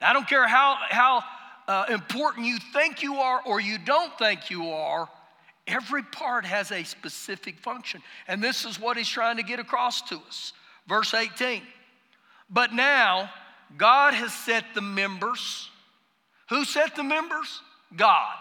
Now, 0.00 0.10
I 0.10 0.12
don't 0.12 0.28
care 0.28 0.48
how, 0.48 0.76
how 0.88 1.22
uh, 1.68 1.86
important 1.90 2.46
you 2.46 2.58
think 2.72 3.02
you 3.02 3.16
are 3.16 3.40
or 3.44 3.60
you 3.60 3.78
don't 3.78 4.16
think 4.18 4.50
you 4.50 4.70
are, 4.70 5.08
every 5.66 6.02
part 6.02 6.44
has 6.44 6.72
a 6.72 6.82
specific 6.84 7.58
function. 7.60 8.02
And 8.26 8.42
this 8.42 8.64
is 8.64 8.80
what 8.80 8.96
he's 8.96 9.08
trying 9.08 9.36
to 9.36 9.42
get 9.42 9.60
across 9.60 10.02
to 10.08 10.16
us. 10.26 10.52
Verse 10.88 11.14
18. 11.14 11.62
But 12.48 12.72
now, 12.72 13.30
God 13.76 14.14
has 14.14 14.32
set 14.32 14.64
the 14.74 14.80
members. 14.80 15.70
Who 16.48 16.64
set 16.64 16.96
the 16.96 17.04
members? 17.04 17.62
God. 17.96 18.36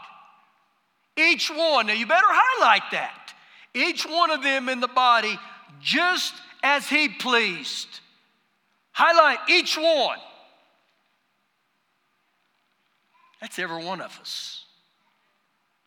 Each 1.19 1.49
one, 1.49 1.88
now 1.88 1.93
you 1.93 2.05
better 2.05 2.25
highlight 2.27 2.91
that. 2.91 3.33
Each 3.73 4.05
one 4.05 4.31
of 4.31 4.41
them 4.41 4.69
in 4.69 4.79
the 4.79 4.88
body, 4.88 5.38
just 5.81 6.33
as 6.63 6.88
He 6.88 7.09
pleased. 7.09 7.88
Highlight 8.91 9.39
each 9.49 9.77
one. 9.77 10.17
That's 13.41 13.59
every 13.59 13.83
one 13.83 14.01
of 14.01 14.17
us. 14.19 14.65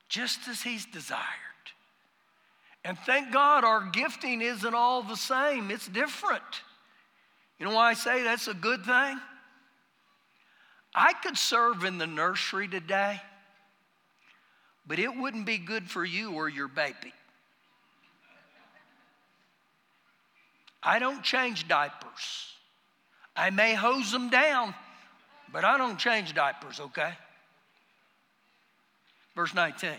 Just 0.08 0.48
as 0.48 0.62
He's 0.62 0.86
desired. 0.86 1.20
And 2.84 2.98
thank 2.98 3.32
God 3.32 3.64
our 3.64 3.90
gifting 3.90 4.40
isn't 4.40 4.74
all 4.74 5.02
the 5.02 5.16
same, 5.16 5.70
it's 5.70 5.86
different. 5.86 6.42
You 7.58 7.66
know 7.66 7.74
why 7.74 7.90
I 7.90 7.94
say 7.94 8.22
that's 8.22 8.48
a 8.48 8.54
good 8.54 8.84
thing? 8.84 9.20
I 10.94 11.12
could 11.22 11.38
serve 11.38 11.84
in 11.84 11.98
the 11.98 12.06
nursery 12.06 12.68
today, 12.68 13.20
but 14.86 14.98
it 14.98 15.16
wouldn't 15.16 15.46
be 15.46 15.58
good 15.58 15.90
for 15.90 16.04
you 16.04 16.32
or 16.32 16.48
your 16.48 16.68
baby. 16.68 17.12
I 20.82 20.98
don't 20.98 21.22
change 21.22 21.68
diapers. 21.68 22.54
I 23.36 23.50
may 23.50 23.74
hose 23.74 24.10
them 24.10 24.30
down, 24.30 24.74
but 25.52 25.64
I 25.64 25.78
don't 25.78 25.98
change 25.98 26.34
diapers, 26.34 26.80
okay? 26.80 27.12
Verse 29.34 29.54
19. 29.54 29.90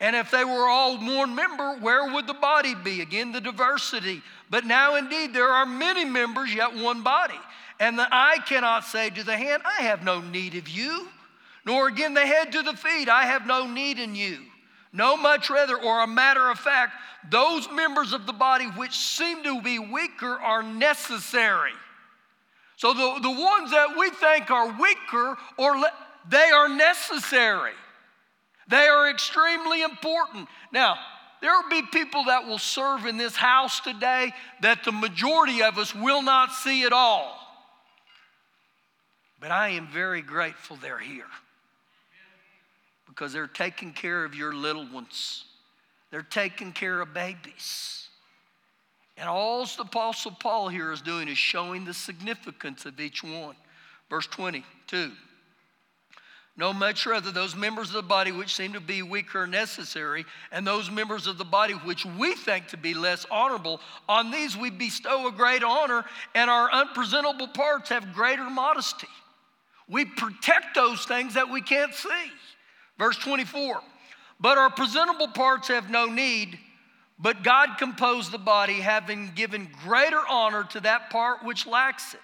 And 0.00 0.16
if 0.16 0.32
they 0.32 0.44
were 0.44 0.68
all 0.68 0.96
one 0.96 1.34
member, 1.36 1.76
where 1.76 2.12
would 2.12 2.26
the 2.26 2.34
body 2.34 2.74
be? 2.74 3.02
Again, 3.02 3.30
the 3.30 3.40
diversity. 3.40 4.20
But 4.50 4.64
now 4.64 4.96
indeed 4.96 5.32
there 5.32 5.48
are 5.48 5.64
many 5.64 6.04
members, 6.04 6.52
yet 6.52 6.74
one 6.74 7.02
body. 7.02 7.38
And 7.78 7.96
the 7.96 8.08
eye 8.10 8.38
cannot 8.48 8.84
say 8.84 9.10
to 9.10 9.22
the 9.22 9.36
hand, 9.36 9.62
I 9.64 9.82
have 9.82 10.02
no 10.02 10.20
need 10.20 10.56
of 10.56 10.68
you. 10.68 11.06
Nor 11.64 11.88
again 11.88 12.14
the 12.14 12.26
head 12.26 12.52
to 12.52 12.62
the 12.62 12.74
feet, 12.74 13.08
I 13.08 13.26
have 13.26 13.46
no 13.46 13.66
need 13.66 13.98
in 13.98 14.14
you. 14.14 14.38
No, 14.92 15.16
much 15.16 15.48
rather, 15.48 15.76
or 15.80 16.02
a 16.02 16.06
matter 16.06 16.50
of 16.50 16.58
fact, 16.58 16.94
those 17.30 17.70
members 17.70 18.12
of 18.12 18.26
the 18.26 18.32
body 18.32 18.66
which 18.66 18.92
seem 18.92 19.42
to 19.44 19.62
be 19.62 19.78
weaker 19.78 20.34
are 20.34 20.62
necessary. 20.62 21.72
So 22.76 22.92
the, 22.92 23.20
the 23.22 23.30
ones 23.30 23.70
that 23.70 23.94
we 23.96 24.10
think 24.10 24.50
are 24.50 24.76
weaker, 24.78 25.36
or 25.56 25.78
le- 25.78 25.92
they 26.28 26.50
are 26.50 26.68
necessary. 26.68 27.72
They 28.68 28.88
are 28.88 29.08
extremely 29.08 29.82
important. 29.82 30.48
Now, 30.72 30.96
there 31.40 31.52
will 31.52 31.70
be 31.70 31.82
people 31.92 32.24
that 32.24 32.46
will 32.46 32.58
serve 32.58 33.06
in 33.06 33.16
this 33.16 33.36
house 33.36 33.80
today 33.80 34.32
that 34.60 34.84
the 34.84 34.92
majority 34.92 35.62
of 35.62 35.78
us 35.78 35.94
will 35.94 36.22
not 36.22 36.52
see 36.52 36.84
at 36.84 36.92
all. 36.92 37.38
But 39.40 39.52
I 39.52 39.70
am 39.70 39.88
very 39.88 40.22
grateful 40.22 40.76
they're 40.76 40.98
here 40.98 41.26
because 43.14 43.32
they're 43.34 43.46
taking 43.46 43.92
care 43.92 44.24
of 44.24 44.34
your 44.34 44.54
little 44.54 44.86
ones, 44.90 45.44
they're 46.10 46.22
taking 46.22 46.72
care 46.72 47.02
of 47.02 47.12
babies. 47.12 48.08
And 49.18 49.28
all 49.28 49.66
the 49.66 49.82
Apostle 49.82 50.30
Paul 50.30 50.68
here 50.68 50.90
is 50.92 51.02
doing 51.02 51.28
is 51.28 51.36
showing 51.36 51.84
the 51.84 51.92
significance 51.92 52.86
of 52.86 52.98
each 52.98 53.22
one. 53.22 53.54
Verse 54.08 54.26
22. 54.26 55.12
No, 56.56 56.72
much 56.72 57.06
rather, 57.06 57.30
those 57.30 57.54
members 57.54 57.88
of 57.88 57.94
the 57.94 58.02
body 58.02 58.32
which 58.32 58.54
seem 58.54 58.72
to 58.72 58.80
be 58.80 59.02
weaker 59.02 59.42
are 59.42 59.46
necessary, 59.46 60.24
and 60.50 60.66
those 60.66 60.90
members 60.90 61.26
of 61.26 61.38
the 61.38 61.44
body 61.44 61.74
which 61.74 62.04
we 62.04 62.34
think 62.34 62.68
to 62.68 62.76
be 62.76 62.94
less 62.94 63.24
honorable, 63.30 63.80
on 64.08 64.30
these 64.30 64.56
we 64.56 64.70
bestow 64.70 65.28
a 65.28 65.32
great 65.32 65.62
honor, 65.62 66.04
and 66.34 66.50
our 66.50 66.70
unpresentable 66.70 67.48
parts 67.48 67.88
have 67.88 68.12
greater 68.12 68.48
modesty. 68.48 69.08
We 69.88 70.04
protect 70.04 70.74
those 70.74 71.04
things 71.04 71.34
that 71.34 71.50
we 71.50 71.62
can't 71.62 71.94
see. 71.94 72.30
Verse 72.98 73.16
24, 73.18 73.80
but 74.40 74.58
our 74.58 74.70
presentable 74.70 75.28
parts 75.28 75.68
have 75.68 75.90
no 75.90 76.06
need, 76.06 76.58
but 77.18 77.42
God 77.42 77.78
composed 77.78 78.32
the 78.32 78.38
body, 78.38 78.80
having 78.80 79.32
given 79.34 79.68
greater 79.84 80.20
honor 80.28 80.64
to 80.64 80.80
that 80.80 81.10
part 81.10 81.44
which 81.44 81.66
lacks 81.66 82.14
it 82.14 82.20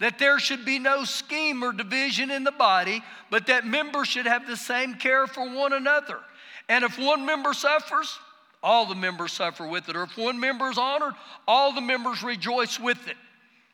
that 0.00 0.18
there 0.18 0.38
should 0.38 0.64
be 0.64 0.78
no 0.78 1.04
scheme 1.04 1.62
or 1.62 1.72
division 1.72 2.30
in 2.30 2.42
the 2.42 2.52
body, 2.52 3.02
but 3.30 3.46
that 3.46 3.66
members 3.66 4.08
should 4.08 4.26
have 4.26 4.46
the 4.46 4.56
same 4.56 4.94
care 4.94 5.26
for 5.26 5.48
one 5.54 5.74
another. 5.74 6.18
And 6.68 6.84
if 6.84 6.98
one 6.98 7.26
member 7.26 7.52
suffers, 7.52 8.18
all 8.62 8.86
the 8.86 8.94
members 8.94 9.32
suffer 9.32 9.66
with 9.66 9.88
it. 9.88 9.96
Or 9.96 10.04
if 10.04 10.16
one 10.16 10.40
member 10.40 10.70
is 10.70 10.78
honored, 10.78 11.14
all 11.46 11.74
the 11.74 11.82
members 11.82 12.22
rejoice 12.22 12.80
with 12.80 13.08
it. 13.08 13.16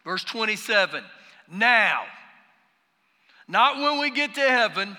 Verse 0.05 0.25
27 0.25 1.02
Now, 1.50 2.02
not 3.47 3.76
when 3.76 4.00
we 4.00 4.11
get 4.11 4.35
to 4.35 4.40
heaven, 4.40 4.97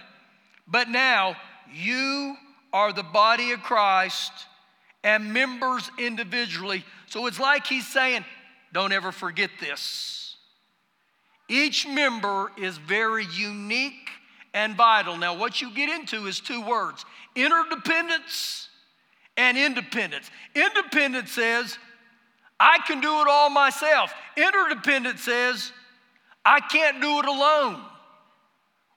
but 0.67 0.89
now 0.89 1.35
you 1.73 2.35
are 2.73 2.91
the 2.93 3.03
body 3.03 3.51
of 3.51 3.61
Christ 3.61 4.31
and 5.03 5.33
members 5.33 5.89
individually. 5.97 6.83
So 7.07 7.27
it's 7.27 7.39
like 7.39 7.65
he's 7.65 7.87
saying, 7.87 8.25
don't 8.73 8.91
ever 8.91 9.11
forget 9.11 9.49
this. 9.59 10.35
Each 11.49 11.87
member 11.87 12.51
is 12.57 12.77
very 12.77 13.25
unique 13.33 14.09
and 14.53 14.75
vital. 14.75 15.17
Now, 15.17 15.37
what 15.37 15.61
you 15.61 15.71
get 15.71 15.89
into 15.89 16.27
is 16.27 16.39
two 16.39 16.61
words 16.61 17.05
interdependence 17.35 18.67
and 19.37 19.57
independence. 19.57 20.29
Independence 20.55 21.31
says, 21.31 21.77
I 22.59 22.79
can 22.79 22.99
do 22.99 23.21
it 23.21 23.27
all 23.29 23.49
myself. 23.49 24.11
Interdependence 24.35 25.21
says, 25.21 25.71
I 26.43 26.59
can't 26.59 26.99
do 27.01 27.19
it 27.19 27.25
alone. 27.25 27.81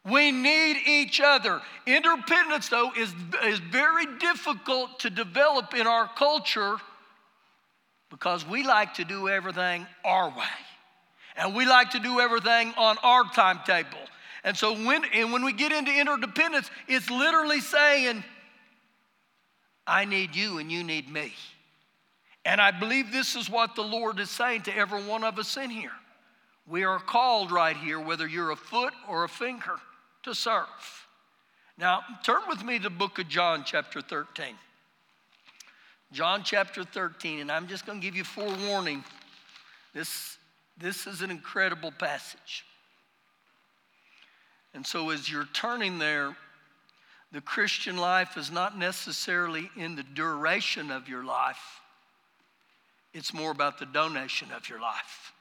We 0.08 0.32
need 0.32 0.78
each 0.86 1.20
other. 1.20 1.60
Interdependence, 1.86 2.68
though, 2.68 2.90
is, 2.96 3.12
is 3.44 3.58
very 3.58 4.06
difficult 4.18 5.00
to 5.00 5.10
develop 5.10 5.74
in 5.74 5.86
our 5.86 6.08
culture 6.16 6.78
because 8.08 8.46
we 8.46 8.64
like 8.64 8.94
to 8.94 9.04
do 9.04 9.28
everything 9.28 9.86
our 10.04 10.30
way. 10.30 10.44
And 11.36 11.54
we 11.54 11.66
like 11.66 11.90
to 11.90 12.00
do 12.00 12.18
everything 12.18 12.72
on 12.76 12.96
our 13.02 13.24
timetable. 13.24 13.98
And 14.42 14.56
so 14.56 14.74
when, 14.74 15.04
and 15.12 15.32
when 15.32 15.44
we 15.44 15.52
get 15.52 15.70
into 15.70 15.92
interdependence, 15.92 16.70
it's 16.88 17.10
literally 17.10 17.60
saying, 17.60 18.24
I 19.86 20.06
need 20.06 20.34
you 20.34 20.58
and 20.58 20.72
you 20.72 20.82
need 20.82 21.10
me. 21.10 21.34
And 22.44 22.60
I 22.60 22.70
believe 22.70 23.12
this 23.12 23.36
is 23.36 23.50
what 23.50 23.74
the 23.74 23.82
Lord 23.82 24.18
is 24.18 24.30
saying 24.30 24.62
to 24.62 24.74
every 24.74 25.02
one 25.02 25.24
of 25.24 25.38
us 25.38 25.56
in 25.56 25.68
here. 25.68 25.92
We 26.66 26.84
are 26.84 26.98
called 26.98 27.52
right 27.52 27.76
here, 27.76 28.00
whether 28.00 28.26
you're 28.26 28.50
a 28.50 28.56
foot 28.56 28.94
or 29.08 29.24
a 29.24 29.28
finger, 29.28 29.76
to 30.24 30.34
serve. 30.34 30.66
Now, 31.78 32.02
turn 32.24 32.42
with 32.48 32.62
me 32.64 32.78
to 32.78 32.84
the 32.84 32.90
book 32.90 33.18
of 33.18 33.28
John, 33.28 33.64
chapter 33.64 34.00
13. 34.00 34.54
John 36.12 36.42
chapter 36.44 36.84
13, 36.84 37.40
and 37.40 37.52
I'm 37.52 37.68
just 37.68 37.86
going 37.86 38.00
to 38.00 38.04
give 38.04 38.16
you 38.16 38.24
forewarning. 38.24 39.04
This 39.94 40.36
this 40.80 41.06
is 41.06 41.20
an 41.20 41.30
incredible 41.30 41.92
passage. 41.92 42.64
And 44.72 44.86
so, 44.86 45.10
as 45.10 45.30
you're 45.30 45.48
turning 45.52 45.98
there, 45.98 46.34
the 47.32 47.40
Christian 47.40 47.96
life 47.96 48.36
is 48.36 48.50
not 48.50 48.78
necessarily 48.78 49.70
in 49.76 49.94
the 49.94 50.02
duration 50.02 50.90
of 50.90 51.08
your 51.08 51.24
life, 51.24 51.80
it's 53.12 53.34
more 53.34 53.50
about 53.50 53.78
the 53.78 53.86
donation 53.86 54.48
of 54.52 54.68
your 54.68 54.80
life. 54.80 55.32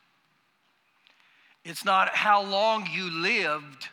It's 1.63 1.85
not 1.85 2.15
how 2.15 2.43
long 2.43 2.87
you 2.91 3.11
lived, 3.11 3.89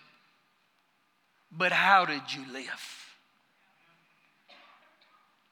but 1.50 1.72
how 1.72 2.04
did 2.04 2.22
you 2.34 2.44
live? 2.52 3.06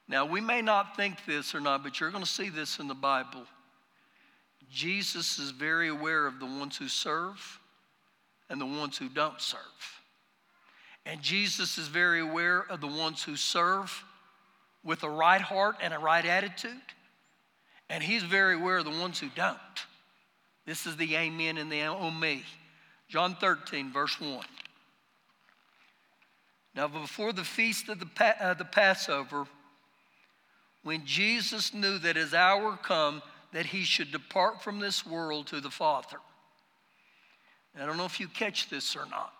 Now, 0.07 0.25
we 0.25 0.39
may 0.39 0.61
not 0.61 0.95
think 0.95 1.25
this 1.25 1.55
or 1.55 1.59
not, 1.59 1.83
but 1.83 1.99
you're 1.99 2.11
going 2.11 2.23
to 2.23 2.29
see 2.29 2.49
this 2.49 2.79
in 2.79 2.87
the 2.87 2.93
Bible. 2.93 3.43
Jesus 4.71 5.39
is 5.39 5.51
very 5.51 5.89
aware 5.89 6.27
of 6.27 6.39
the 6.39 6.45
ones 6.45 6.77
who 6.77 6.87
serve 6.87 7.59
and 8.49 8.61
the 8.61 8.65
ones 8.65 8.97
who 8.97 9.09
don't 9.09 9.41
serve. 9.41 9.59
And 11.05 11.21
Jesus 11.21 11.77
is 11.77 11.87
very 11.87 12.19
aware 12.19 12.59
of 12.69 12.81
the 12.81 12.87
ones 12.87 13.23
who 13.23 13.35
serve 13.35 14.03
with 14.83 15.03
a 15.03 15.09
right 15.09 15.41
heart 15.41 15.77
and 15.81 15.93
a 15.93 15.99
right 15.99 16.25
attitude. 16.25 16.71
And 17.89 18.03
he's 18.03 18.23
very 18.23 18.55
aware 18.55 18.77
of 18.77 18.85
the 18.85 18.91
ones 18.91 19.19
who 19.19 19.29
don't. 19.35 19.57
This 20.65 20.87
is 20.87 20.97
the 20.97 21.15
amen 21.15 21.57
and 21.57 21.71
the 21.71 21.83
on 21.83 22.19
me. 22.19 22.43
John 23.07 23.35
13, 23.35 23.91
verse 23.91 24.19
1. 24.19 24.43
Now, 26.75 26.87
before 26.87 27.31
the 27.31 27.43
feast 27.43 27.87
of 27.89 27.99
the, 27.99 28.25
uh, 28.41 28.53
the 28.53 28.65
Passover, 28.65 29.45
when 30.83 31.05
Jesus 31.05 31.73
knew 31.73 31.97
that 31.99 32.15
his 32.15 32.33
hour 32.33 32.77
come 32.81 33.21
that 33.55 33.67
he 33.67 33.85
should 33.85 34.11
depart 34.11 34.61
from 34.61 34.79
this 34.79 35.05
world 35.05 35.47
to 35.47 35.61
the 35.61 35.69
Father. 35.69 36.17
I 37.79 37.85
don't 37.85 37.95
know 37.95 38.03
if 38.03 38.19
you 38.19 38.27
catch 38.27 38.69
this 38.69 38.97
or 38.97 39.05
not. 39.05 39.33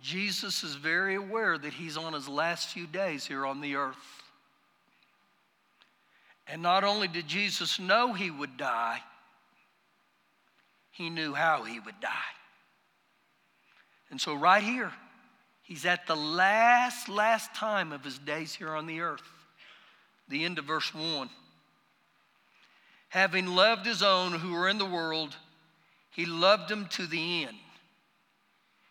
Jesus 0.00 0.62
is 0.62 0.76
very 0.76 1.16
aware 1.16 1.58
that 1.58 1.72
he's 1.72 1.96
on 1.96 2.12
his 2.12 2.28
last 2.28 2.68
few 2.68 2.86
days 2.86 3.26
here 3.26 3.44
on 3.44 3.60
the 3.60 3.74
earth. 3.74 4.22
And 6.46 6.62
not 6.62 6.84
only 6.84 7.08
did 7.08 7.26
Jesus 7.26 7.80
know 7.80 8.12
he 8.12 8.30
would 8.30 8.56
die, 8.56 9.00
he 10.92 11.10
knew 11.10 11.34
how 11.34 11.64
he 11.64 11.80
would 11.80 11.98
die. 12.00 12.10
And 14.14 14.20
so, 14.20 14.32
right 14.32 14.62
here, 14.62 14.92
he's 15.64 15.84
at 15.84 16.06
the 16.06 16.14
last, 16.14 17.08
last 17.08 17.52
time 17.52 17.90
of 17.90 18.04
his 18.04 18.16
days 18.16 18.54
here 18.54 18.70
on 18.70 18.86
the 18.86 19.00
earth. 19.00 19.28
The 20.28 20.44
end 20.44 20.60
of 20.60 20.66
verse 20.66 20.94
1. 20.94 21.28
Having 23.08 23.48
loved 23.48 23.84
his 23.84 24.04
own 24.04 24.30
who 24.30 24.52
were 24.52 24.68
in 24.68 24.78
the 24.78 24.84
world, 24.84 25.34
he 26.12 26.26
loved 26.26 26.68
them 26.68 26.86
to 26.90 27.08
the 27.08 27.42
end. 27.42 27.56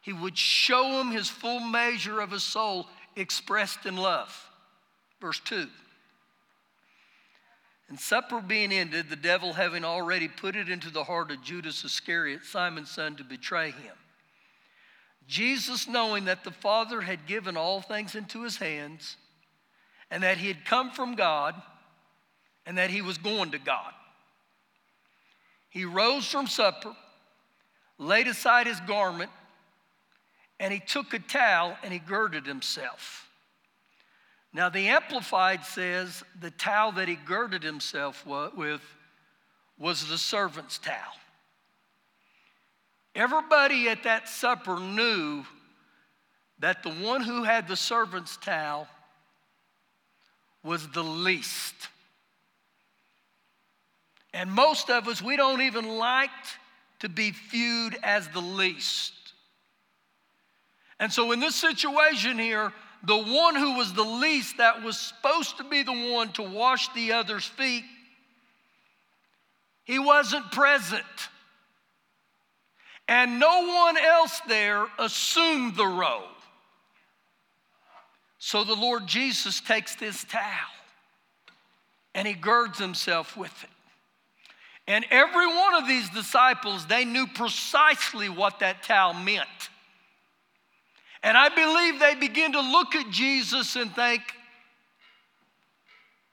He 0.02 0.12
would 0.12 0.38
show 0.38 0.98
them 0.98 1.12
his 1.12 1.30
full 1.30 1.62
measure 1.62 2.20
of 2.20 2.32
his 2.32 2.44
soul 2.44 2.86
expressed 3.16 3.86
in 3.86 3.96
love. 3.96 4.52
Verse 5.22 5.40
2. 5.46 5.70
And 7.88 7.98
supper 7.98 8.42
being 8.42 8.74
ended, 8.74 9.10
the 9.10 9.16
devil 9.16 9.54
having 9.54 9.86
already 9.86 10.28
put 10.28 10.58
it 10.58 10.68
into 10.68 10.90
the 10.90 11.06
heart 11.06 11.32
of 11.32 11.42
Judas 11.42 11.86
Iscariot, 11.86 12.44
Simon's 12.44 12.92
son, 12.92 13.16
to 13.16 13.24
betray 13.24 13.72
him. 13.72 13.96
Jesus, 15.28 15.88
knowing 15.88 16.26
that 16.26 16.44
the 16.44 16.52
Father 16.52 17.02
had 17.02 17.26
given 17.26 17.58
all 17.58 17.82
things 17.82 18.16
into 18.16 18.44
his 18.44 18.58
hands, 18.58 19.18
and 20.12 20.24
that 20.24 20.38
he 20.38 20.48
had 20.48 20.66
come 20.66 20.92
from 20.92 21.16
God, 21.16 21.56
and 22.66 22.78
that 22.78 22.90
he 22.90 23.02
was 23.02 23.18
going 23.18 23.52
to 23.52 23.60
God, 23.60 23.94
he 25.70 25.86
rose 25.86 26.26
from 26.28 26.48
supper, 26.48 26.96
laid 27.98 28.28
aside 28.28 28.68
his 28.68 28.80
garment, 28.82 29.32
and 30.60 30.72
he 30.72 30.80
took 30.80 31.14
a 31.14 31.20
towel 31.20 31.76
and 31.84 31.92
he 31.92 32.00
girded 32.00 32.46
himself. 32.46 33.28
Now, 34.54 34.70
the 34.70 34.88
Amplified 34.88 35.66
says 35.66 36.24
the 36.40 36.52
towel 36.52 36.92
that 36.94 37.08
he 37.08 37.16
girded 37.16 37.64
himself 37.64 38.24
with 38.26 38.82
was 39.80 40.08
the 40.08 40.18
servant's 40.18 40.78
towel. 40.78 41.16
Everybody 43.16 43.90
at 43.90 44.04
that 44.04 44.28
supper 44.28 44.80
knew 44.80 45.46
that 46.60 46.82
the 46.82 46.90
one 46.90 47.22
who 47.22 47.44
had 47.44 47.68
the 47.68 47.76
servant's 47.76 48.38
towel 48.38 48.88
was 50.64 50.88
the 50.90 51.04
least. 51.04 51.76
And 54.34 54.52
most 54.52 54.90
of 54.90 55.08
us, 55.08 55.22
we 55.22 55.36
don't 55.36 55.62
even 55.62 55.98
like 55.98 56.30
to 57.00 57.10
be 57.10 57.32
viewed 57.52 57.98
as 58.02 58.28
the 58.30 58.42
least. 58.42 59.14
And 61.00 61.12
so, 61.12 61.32
in 61.34 61.40
this 61.40 61.56
situation 61.56 62.40
here, 62.40 62.72
the 63.04 63.18
one 63.18 63.56
who 63.56 63.76
was 63.76 63.94
the 63.94 64.04
least, 64.04 64.58
that 64.58 64.82
was 64.82 64.98
supposed 64.98 65.58
to 65.58 65.64
be 65.66 65.84
the 65.84 66.12
one 66.14 66.32
to 66.34 66.44
wash 66.44 66.92
the 66.94 67.12
other's 67.12 67.46
feet, 67.46 67.84
he 69.84 70.00
wasn't 70.00 70.50
present. 70.52 71.04
And 73.08 73.40
no 73.40 73.68
one 73.68 73.98
else 73.98 74.40
there 74.48 74.86
assumed 74.98 75.76
the 75.76 75.86
role. 75.86 76.24
So 78.40 78.64
the 78.64 78.76
Lord 78.76 79.08
Jesus 79.08 79.62
takes 79.62 79.96
this 79.96 80.24
towel 80.26 80.42
and 82.16 82.28
he 82.28 82.34
girds 82.34 82.78
himself 82.78 83.36
with 83.38 83.64
it. 83.64 83.70
And 84.88 85.06
every 85.10 85.48
one 85.48 85.76
of 85.76 85.88
these 85.88 86.10
disciples, 86.10 86.86
they 86.86 87.06
knew 87.06 87.26
precisely 87.28 88.28
what 88.28 88.60
that 88.60 88.84
towel 88.84 89.14
meant. 89.14 89.48
And 91.24 91.38
I 91.38 91.50
believe 91.50 92.00
they 92.00 92.16
begin 92.16 92.52
to 92.52 92.60
look 92.60 92.96
at 92.96 93.10
Jesus 93.10 93.78
and 93.78 93.96
think, 93.96 94.22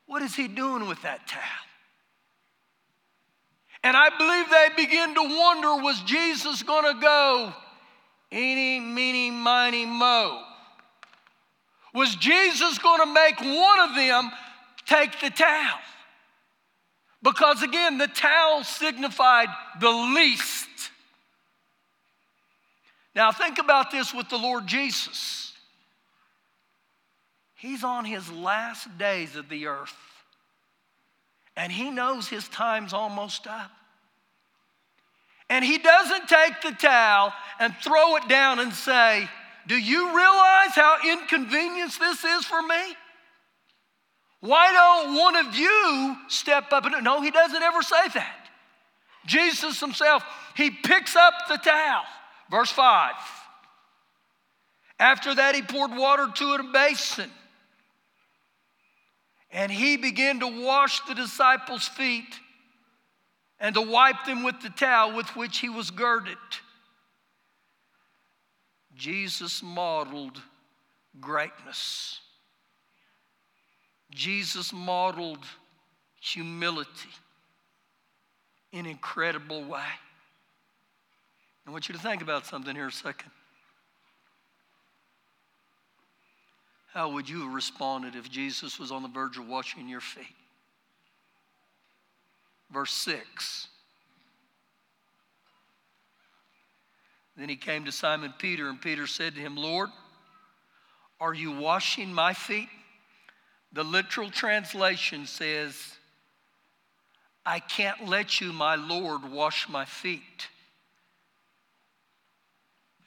what 0.06 0.22
is 0.22 0.34
he 0.34 0.48
doing 0.48 0.88
with 0.88 1.00
that 1.02 1.28
towel? 1.28 1.59
And 3.82 3.96
I 3.96 4.10
believe 4.10 4.50
they 4.50 4.84
begin 4.84 5.14
to 5.14 5.22
wonder 5.22 5.82
was 5.82 6.00
Jesus 6.02 6.62
going 6.62 6.94
to 6.94 7.00
go 7.00 7.54
eeny, 8.30 8.80
meeny, 8.80 9.30
miny, 9.30 9.86
mo? 9.86 10.42
Was 11.94 12.14
Jesus 12.16 12.78
going 12.78 13.00
to 13.00 13.12
make 13.12 13.40
one 13.40 13.80
of 13.80 13.96
them 13.96 14.30
take 14.86 15.18
the 15.20 15.30
towel? 15.30 15.78
Because 17.22 17.62
again, 17.62 17.98
the 17.98 18.06
towel 18.06 18.64
signified 18.64 19.48
the 19.80 19.90
least. 19.90 20.68
Now, 23.14 23.32
think 23.32 23.58
about 23.58 23.90
this 23.90 24.14
with 24.14 24.28
the 24.28 24.38
Lord 24.38 24.66
Jesus. 24.66 25.52
He's 27.56 27.84
on 27.84 28.04
his 28.04 28.30
last 28.32 28.96
days 28.96 29.36
of 29.36 29.48
the 29.48 29.66
earth, 29.66 29.94
and 31.56 31.72
he 31.72 31.90
knows 31.90 32.28
his 32.28 32.48
time's 32.48 32.92
almost 32.92 33.46
up. 33.46 33.70
And 35.48 35.64
he 35.64 35.78
doesn't 35.78 36.28
take 36.28 36.60
the 36.62 36.72
towel 36.72 37.32
and 37.58 37.74
throw 37.82 38.16
it 38.16 38.28
down 38.28 38.60
and 38.60 38.72
say, 38.72 39.28
Do 39.66 39.76
you 39.76 40.16
realize 40.16 40.74
how 40.74 40.98
inconvenient 41.04 41.98
this 41.98 42.24
is 42.24 42.44
for 42.44 42.62
me? 42.62 42.96
Why 44.40 44.72
don't 44.72 45.16
one 45.16 45.36
of 45.36 45.54
you 45.54 46.16
step 46.28 46.72
up 46.72 46.86
and 46.86 47.04
no, 47.04 47.20
he 47.20 47.30
doesn't 47.30 47.62
ever 47.62 47.82
say 47.82 48.08
that. 48.14 48.36
Jesus 49.26 49.80
himself, 49.80 50.22
he 50.56 50.70
picks 50.70 51.14
up 51.14 51.34
the 51.48 51.56
towel 51.58 52.04
Verse 52.50 52.70
5. 52.72 53.14
After 54.98 55.34
that, 55.34 55.54
he 55.54 55.62
poured 55.62 55.92
water 55.96 56.28
to 56.34 56.54
a 56.54 56.62
basin. 56.72 57.30
And 59.52 59.72
he 59.72 59.96
began 59.96 60.40
to 60.40 60.64
wash 60.64 61.00
the 61.06 61.14
disciples' 61.14 61.88
feet 61.88 62.38
and 63.58 63.74
to 63.74 63.82
wipe 63.82 64.24
them 64.24 64.42
with 64.42 64.60
the 64.62 64.70
towel 64.70 65.14
with 65.14 65.28
which 65.36 65.58
he 65.58 65.68
was 65.68 65.90
girded. 65.90 66.38
Jesus 68.94 69.62
modeled 69.62 70.40
greatness. 71.20 72.20
Jesus 74.10 74.72
modeled 74.72 75.44
humility 76.20 76.90
in 78.72 78.80
an 78.80 78.90
incredible 78.90 79.64
way. 79.64 79.82
I 81.66 81.70
want 81.70 81.88
you 81.88 81.94
to 81.94 82.00
think 82.00 82.22
about 82.22 82.46
something 82.46 82.74
here 82.74 82.88
a 82.88 82.92
second. 82.92 83.30
How 86.92 87.10
would 87.10 87.28
you 87.28 87.42
have 87.42 87.54
responded 87.54 88.16
if 88.16 88.28
Jesus 88.28 88.78
was 88.78 88.90
on 88.90 89.02
the 89.02 89.08
verge 89.08 89.38
of 89.38 89.46
washing 89.46 89.88
your 89.88 90.00
feet? 90.00 90.26
Verse 92.72 92.92
6. 92.92 93.68
Then 97.36 97.48
he 97.48 97.56
came 97.56 97.84
to 97.84 97.92
Simon 97.92 98.34
Peter, 98.38 98.68
and 98.68 98.80
Peter 98.80 99.06
said 99.06 99.34
to 99.34 99.40
him, 99.40 99.56
Lord, 99.56 99.88
are 101.20 101.32
you 101.32 101.52
washing 101.52 102.12
my 102.12 102.32
feet? 102.32 102.68
The 103.72 103.84
literal 103.84 104.30
translation 104.30 105.26
says, 105.26 105.74
I 107.46 107.60
can't 107.60 108.08
let 108.08 108.40
you, 108.40 108.52
my 108.52 108.74
Lord, 108.74 109.30
wash 109.30 109.68
my 109.68 109.84
feet. 109.84 110.48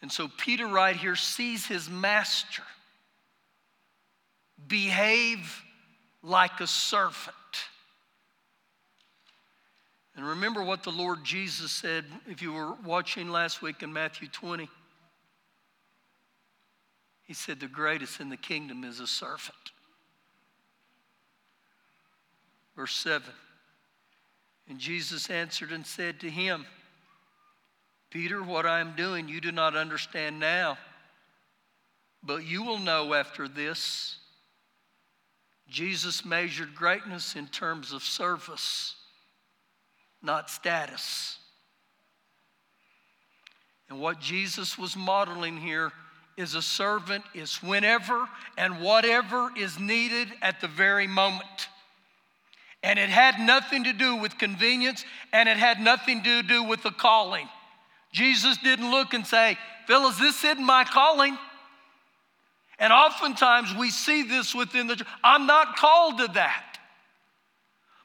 And 0.01 0.11
so 0.11 0.29
Peter, 0.37 0.67
right 0.67 0.95
here, 0.95 1.15
sees 1.15 1.65
his 1.65 1.89
master 1.89 2.63
behave 4.67 5.63
like 6.21 6.59
a 6.59 6.67
servant. 6.67 7.35
And 10.15 10.25
remember 10.25 10.63
what 10.63 10.83
the 10.83 10.91
Lord 10.91 11.23
Jesus 11.23 11.71
said 11.71 12.05
if 12.27 12.41
you 12.41 12.53
were 12.53 12.73
watching 12.85 13.29
last 13.29 13.61
week 13.61 13.81
in 13.81 13.91
Matthew 13.91 14.27
20. 14.27 14.69
He 17.23 17.33
said, 17.33 17.59
The 17.59 17.67
greatest 17.67 18.19
in 18.19 18.29
the 18.29 18.37
kingdom 18.37 18.83
is 18.83 18.99
a 18.99 19.07
servant. 19.07 19.71
Verse 22.75 22.95
7 22.95 23.23
And 24.69 24.79
Jesus 24.79 25.29
answered 25.29 25.71
and 25.71 25.85
said 25.85 26.19
to 26.19 26.29
him, 26.29 26.65
Peter, 28.11 28.43
what 28.43 28.67
I 28.67 28.79
am 28.79 28.95
doing 28.95 29.27
you 29.27 29.41
do 29.41 29.51
not 29.51 29.75
understand 29.75 30.39
now, 30.39 30.77
but 32.21 32.45
you 32.45 32.61
will 32.61 32.77
know 32.77 33.15
after 33.15 33.47
this. 33.47 34.17
Jesus 35.73 36.23
measured 36.23 36.75
greatness 36.75 37.35
in 37.35 37.47
terms 37.47 37.93
of 37.93 38.03
service. 38.03 38.95
not 40.21 40.49
status. 40.49 41.37
And 43.89 43.99
what 43.99 44.21
Jesus 44.21 44.77
was 44.77 44.95
modeling 44.95 45.57
here 45.57 45.91
is 46.37 46.55
a 46.55 46.61
servant 46.61 47.25
is 47.33 47.57
whenever 47.61 48.29
and 48.57 48.79
whatever 48.79 49.49
is 49.57 49.77
needed 49.77 50.29
at 50.41 50.61
the 50.61 50.69
very 50.69 51.07
moment. 51.07 51.67
And 52.83 52.97
it 52.97 53.09
had 53.09 53.39
nothing 53.39 53.83
to 53.83 53.91
do 53.91 54.15
with 54.15 54.37
convenience 54.37 55.03
and 55.33 55.49
it 55.49 55.57
had 55.57 55.81
nothing 55.81 56.23
to 56.23 56.43
do 56.43 56.63
with 56.63 56.83
the 56.83 56.91
calling. 56.91 57.49
Jesus 58.13 58.57
didn't 58.59 58.91
look 58.91 59.13
and 59.13 59.27
say, 59.27 59.57
Phyllis, 59.87 60.19
this 60.19 60.43
isn't 60.45 60.63
my 60.63 60.85
calling. 60.85 61.37
And 62.83 62.91
oftentimes 62.91 63.73
we 63.73 63.91
see 63.91 64.23
this 64.23 64.53
within 64.53 64.87
the 64.87 64.97
church. 64.97 65.07
I'm 65.23 65.47
not 65.47 65.77
called 65.77 66.17
to 66.17 66.27
that. 66.33 66.79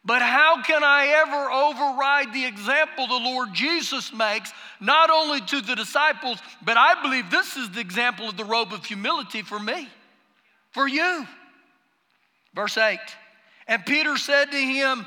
But 0.04 0.22
how 0.22 0.62
can 0.62 0.84
I 0.84 1.08
ever 1.26 1.50
override 1.50 2.32
the 2.32 2.46
example 2.46 3.08
the 3.08 3.14
Lord 3.14 3.52
Jesus 3.52 4.12
makes, 4.12 4.52
not 4.78 5.10
only 5.10 5.40
to 5.40 5.60
the 5.62 5.74
disciples, 5.74 6.38
but 6.62 6.76
I 6.76 7.02
believe 7.02 7.28
this 7.28 7.56
is 7.56 7.68
the 7.70 7.80
example 7.80 8.28
of 8.28 8.36
the 8.36 8.44
robe 8.44 8.72
of 8.72 8.84
humility 8.84 9.42
for 9.42 9.58
me, 9.58 9.88
for 10.70 10.86
you. 10.86 11.26
Verse 12.54 12.78
8 12.78 13.00
And 13.66 13.84
Peter 13.84 14.16
said 14.16 14.52
to 14.52 14.56
him, 14.56 15.04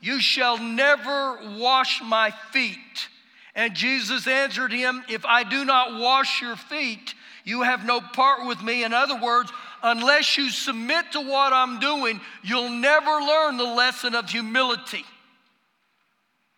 You 0.00 0.18
shall 0.18 0.56
never 0.56 1.58
wash 1.58 2.00
my 2.02 2.30
feet. 2.52 3.08
And 3.54 3.74
Jesus 3.74 4.26
answered 4.26 4.72
him, 4.72 5.04
If 5.10 5.26
I 5.26 5.44
do 5.44 5.66
not 5.66 6.00
wash 6.00 6.40
your 6.40 6.56
feet, 6.56 7.14
you 7.44 7.62
have 7.62 7.84
no 7.84 8.00
part 8.00 8.46
with 8.46 8.62
me. 8.62 8.84
In 8.84 8.92
other 8.92 9.20
words, 9.20 9.50
unless 9.82 10.36
you 10.36 10.50
submit 10.50 11.12
to 11.12 11.20
what 11.20 11.52
I'm 11.52 11.80
doing, 11.80 12.20
you'll 12.42 12.68
never 12.70 13.10
learn 13.10 13.56
the 13.56 13.64
lesson 13.64 14.14
of 14.14 14.28
humility. 14.28 15.04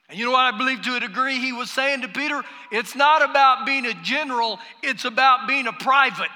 And 0.09 0.18
you 0.18 0.27
know 0.27 0.33
what 0.33 0.53
I 0.53 0.57
believe 0.57 0.83
to 0.83 0.97
a 0.97 1.01
degree 1.01 1.38
he 1.38 1.53
was 1.53 1.71
saying 1.71 2.03
to 2.03 2.09
Peter? 2.09 2.42
It's 2.71 2.95
not 2.95 3.23
about 3.23 3.64
being 3.64 3.87
a 3.87 3.95
general, 4.03 4.59
it's 4.83 5.05
about 5.05 5.49
being 5.49 5.66
a 5.66 5.73
private. 5.73 6.29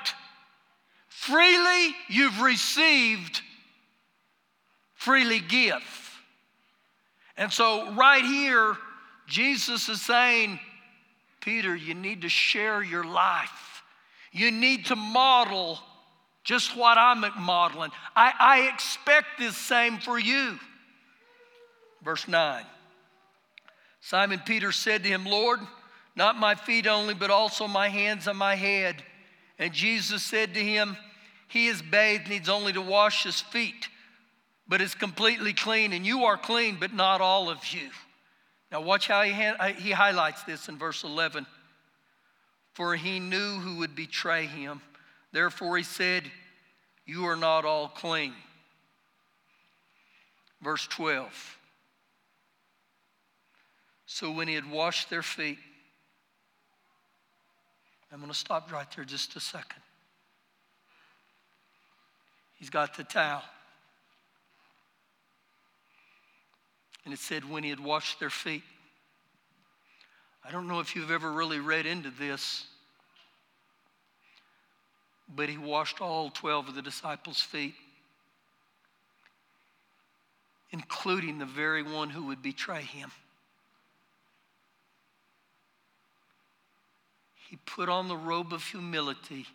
Freely 1.08 1.94
you've 2.08 2.40
received, 2.40 3.42
freely 4.94 5.40
give. 5.40 5.82
And 7.36 7.52
so, 7.52 7.92
right 7.92 8.24
here, 8.24 8.76
Jesus 9.26 9.88
is 9.88 10.00
saying, 10.00 10.58
Peter, 11.40 11.76
you 11.76 11.94
need 11.94 12.22
to 12.22 12.28
share 12.28 12.82
your 12.82 13.04
life. 13.04 13.65
You 14.36 14.50
need 14.50 14.86
to 14.86 14.96
model 14.96 15.78
just 16.44 16.76
what 16.76 16.98
I'm 16.98 17.24
modeling. 17.40 17.90
I, 18.14 18.32
I 18.38 18.60
expect 18.72 19.38
this 19.38 19.56
same 19.56 19.98
for 19.98 20.18
you. 20.18 20.58
Verse 22.04 22.28
9 22.28 22.64
Simon 24.00 24.40
Peter 24.44 24.72
said 24.72 25.02
to 25.02 25.08
him, 25.08 25.24
Lord, 25.24 25.58
not 26.14 26.38
my 26.38 26.54
feet 26.54 26.86
only, 26.86 27.14
but 27.14 27.30
also 27.30 27.66
my 27.66 27.88
hands 27.88 28.28
and 28.28 28.38
my 28.38 28.54
head. 28.54 29.02
And 29.58 29.72
Jesus 29.72 30.22
said 30.22 30.52
to 30.54 30.60
him, 30.60 30.98
He 31.48 31.66
is 31.68 31.80
bathed, 31.80 32.28
needs 32.28 32.50
only 32.50 32.74
to 32.74 32.82
wash 32.82 33.24
his 33.24 33.40
feet, 33.40 33.88
but 34.68 34.82
is 34.82 34.94
completely 34.94 35.54
clean. 35.54 35.94
And 35.94 36.06
you 36.06 36.26
are 36.26 36.36
clean, 36.36 36.76
but 36.78 36.92
not 36.92 37.22
all 37.22 37.48
of 37.48 37.72
you. 37.72 37.88
Now, 38.70 38.82
watch 38.82 39.08
how 39.08 39.22
he, 39.22 39.32
he 39.78 39.92
highlights 39.92 40.42
this 40.42 40.68
in 40.68 40.76
verse 40.76 41.04
11. 41.04 41.46
For 42.76 42.94
he 42.94 43.20
knew 43.20 43.54
who 43.54 43.76
would 43.78 43.96
betray 43.96 44.44
him. 44.44 44.82
Therefore, 45.32 45.78
he 45.78 45.82
said, 45.82 46.24
You 47.06 47.24
are 47.24 47.34
not 47.34 47.64
all 47.64 47.88
clean. 47.88 48.34
Verse 50.60 50.86
12. 50.88 51.56
So 54.04 54.30
when 54.30 54.46
he 54.46 54.52
had 54.52 54.70
washed 54.70 55.08
their 55.08 55.22
feet, 55.22 55.56
I'm 58.12 58.18
going 58.18 58.30
to 58.30 58.36
stop 58.36 58.70
right 58.70 58.86
there 58.94 59.06
just 59.06 59.34
a 59.36 59.40
second. 59.40 59.80
He's 62.58 62.68
got 62.68 62.94
the 62.94 63.04
towel. 63.04 63.42
And 67.06 67.14
it 67.14 67.20
said, 67.20 67.48
when 67.48 67.62
he 67.62 67.70
had 67.70 67.80
washed 67.80 68.20
their 68.20 68.28
feet. 68.28 68.64
I 70.46 70.52
don't 70.52 70.68
know 70.68 70.78
if 70.78 70.94
you've 70.94 71.10
ever 71.10 71.32
really 71.32 71.58
read 71.58 71.86
into 71.86 72.10
this. 72.10 72.66
But 75.34 75.48
he 75.48 75.58
washed 75.58 76.00
all 76.00 76.30
12 76.30 76.68
of 76.68 76.74
the 76.76 76.82
disciples' 76.82 77.40
feet, 77.40 77.74
including 80.70 81.38
the 81.38 81.46
very 81.46 81.82
one 81.82 82.10
who 82.10 82.26
would 82.26 82.42
betray 82.42 82.82
him. 82.82 83.10
He 87.48 87.56
put 87.66 87.88
on 87.88 88.06
the 88.06 88.16
robe 88.16 88.52
of 88.52 88.62
humility 88.62 89.46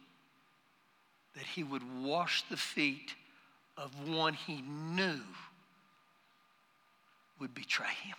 that 1.36 1.44
he 1.44 1.64
would 1.64 1.84
wash 2.04 2.44
the 2.50 2.58
feet 2.58 3.16
of 3.78 4.10
one 4.10 4.34
he 4.34 4.62
knew 4.62 5.22
would 7.40 7.54
betray 7.54 7.94
him. 8.04 8.18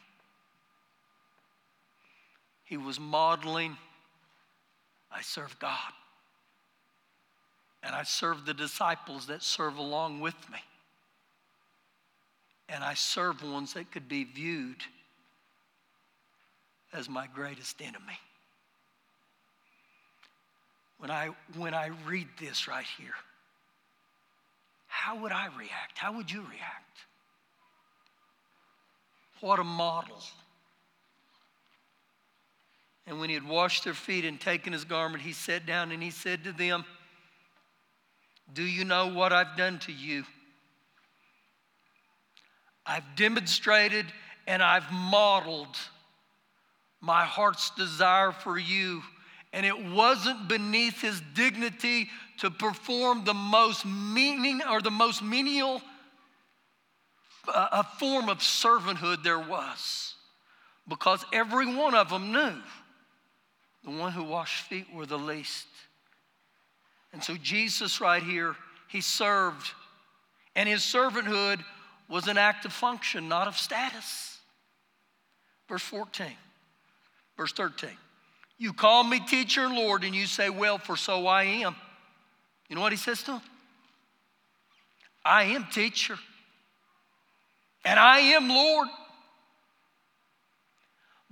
He 2.72 2.78
was 2.78 2.98
modeling, 2.98 3.76
I 5.14 5.20
serve 5.20 5.58
God. 5.58 5.92
And 7.82 7.94
I 7.94 8.02
serve 8.02 8.46
the 8.46 8.54
disciples 8.54 9.26
that 9.26 9.42
serve 9.42 9.76
along 9.76 10.20
with 10.20 10.50
me. 10.50 10.56
And 12.70 12.82
I 12.82 12.94
serve 12.94 13.42
ones 13.42 13.74
that 13.74 13.92
could 13.92 14.08
be 14.08 14.24
viewed 14.24 14.82
as 16.94 17.10
my 17.10 17.26
greatest 17.34 17.82
enemy. 17.82 18.18
When 20.96 21.10
I, 21.10 21.28
when 21.58 21.74
I 21.74 21.90
read 22.06 22.28
this 22.40 22.66
right 22.68 22.86
here, 22.96 23.16
how 24.86 25.20
would 25.20 25.32
I 25.32 25.48
react? 25.58 25.98
How 25.98 26.16
would 26.16 26.30
you 26.30 26.40
react? 26.40 27.00
What 29.42 29.58
a 29.58 29.64
model. 29.64 30.22
And 33.06 33.18
when 33.18 33.28
he 33.28 33.34
had 33.34 33.46
washed 33.46 33.84
their 33.84 33.94
feet 33.94 34.24
and 34.24 34.40
taken 34.40 34.72
his 34.72 34.84
garment, 34.84 35.22
he 35.22 35.32
sat 35.32 35.66
down 35.66 35.92
and 35.92 36.02
he 36.02 36.10
said 36.10 36.44
to 36.44 36.52
them, 36.52 36.84
do 38.52 38.62
you 38.62 38.84
know 38.84 39.12
what 39.12 39.32
I've 39.32 39.56
done 39.56 39.78
to 39.80 39.92
you? 39.92 40.24
I've 42.84 43.04
demonstrated 43.16 44.06
and 44.46 44.62
I've 44.62 44.90
modeled 44.92 45.76
my 47.00 47.24
heart's 47.24 47.70
desire 47.70 48.32
for 48.32 48.58
you. 48.58 49.02
And 49.52 49.64
it 49.64 49.86
wasn't 49.90 50.48
beneath 50.48 51.00
his 51.00 51.22
dignity 51.34 52.08
to 52.38 52.50
perform 52.50 53.24
the 53.24 53.34
most 53.34 53.84
meaning 53.86 54.60
or 54.68 54.80
the 54.80 54.90
most 54.90 55.22
menial 55.22 55.82
uh, 57.52 57.68
a 57.72 57.84
form 57.84 58.28
of 58.28 58.38
servanthood 58.38 59.22
there 59.22 59.38
was. 59.38 60.14
Because 60.88 61.24
every 61.32 61.74
one 61.74 61.94
of 61.94 62.08
them 62.08 62.32
knew 62.32 62.54
the 63.84 63.90
one 63.90 64.12
who 64.12 64.22
washed 64.22 64.64
feet 64.66 64.86
were 64.94 65.06
the 65.06 65.18
least. 65.18 65.66
And 67.12 67.22
so, 67.22 67.34
Jesus, 67.42 68.00
right 68.00 68.22
here, 68.22 68.56
he 68.88 69.00
served. 69.00 69.70
And 70.54 70.68
his 70.68 70.80
servanthood 70.80 71.62
was 72.08 72.28
an 72.28 72.38
act 72.38 72.64
of 72.64 72.72
function, 72.72 73.28
not 73.28 73.48
of 73.48 73.56
status. 73.56 74.38
Verse 75.68 75.82
14, 75.82 76.26
verse 77.36 77.52
13. 77.52 77.90
You 78.58 78.72
call 78.72 79.02
me 79.02 79.18
teacher 79.20 79.62
and 79.62 79.74
Lord, 79.74 80.04
and 80.04 80.14
you 80.14 80.26
say, 80.26 80.50
Well, 80.50 80.78
for 80.78 80.96
so 80.96 81.26
I 81.26 81.44
am. 81.44 81.74
You 82.68 82.76
know 82.76 82.82
what 82.82 82.92
he 82.92 82.98
says 82.98 83.22
to 83.24 83.32
him? 83.32 83.40
I 85.24 85.44
am 85.44 85.66
teacher, 85.72 86.18
and 87.84 87.98
I 87.98 88.18
am 88.18 88.48
Lord. 88.48 88.88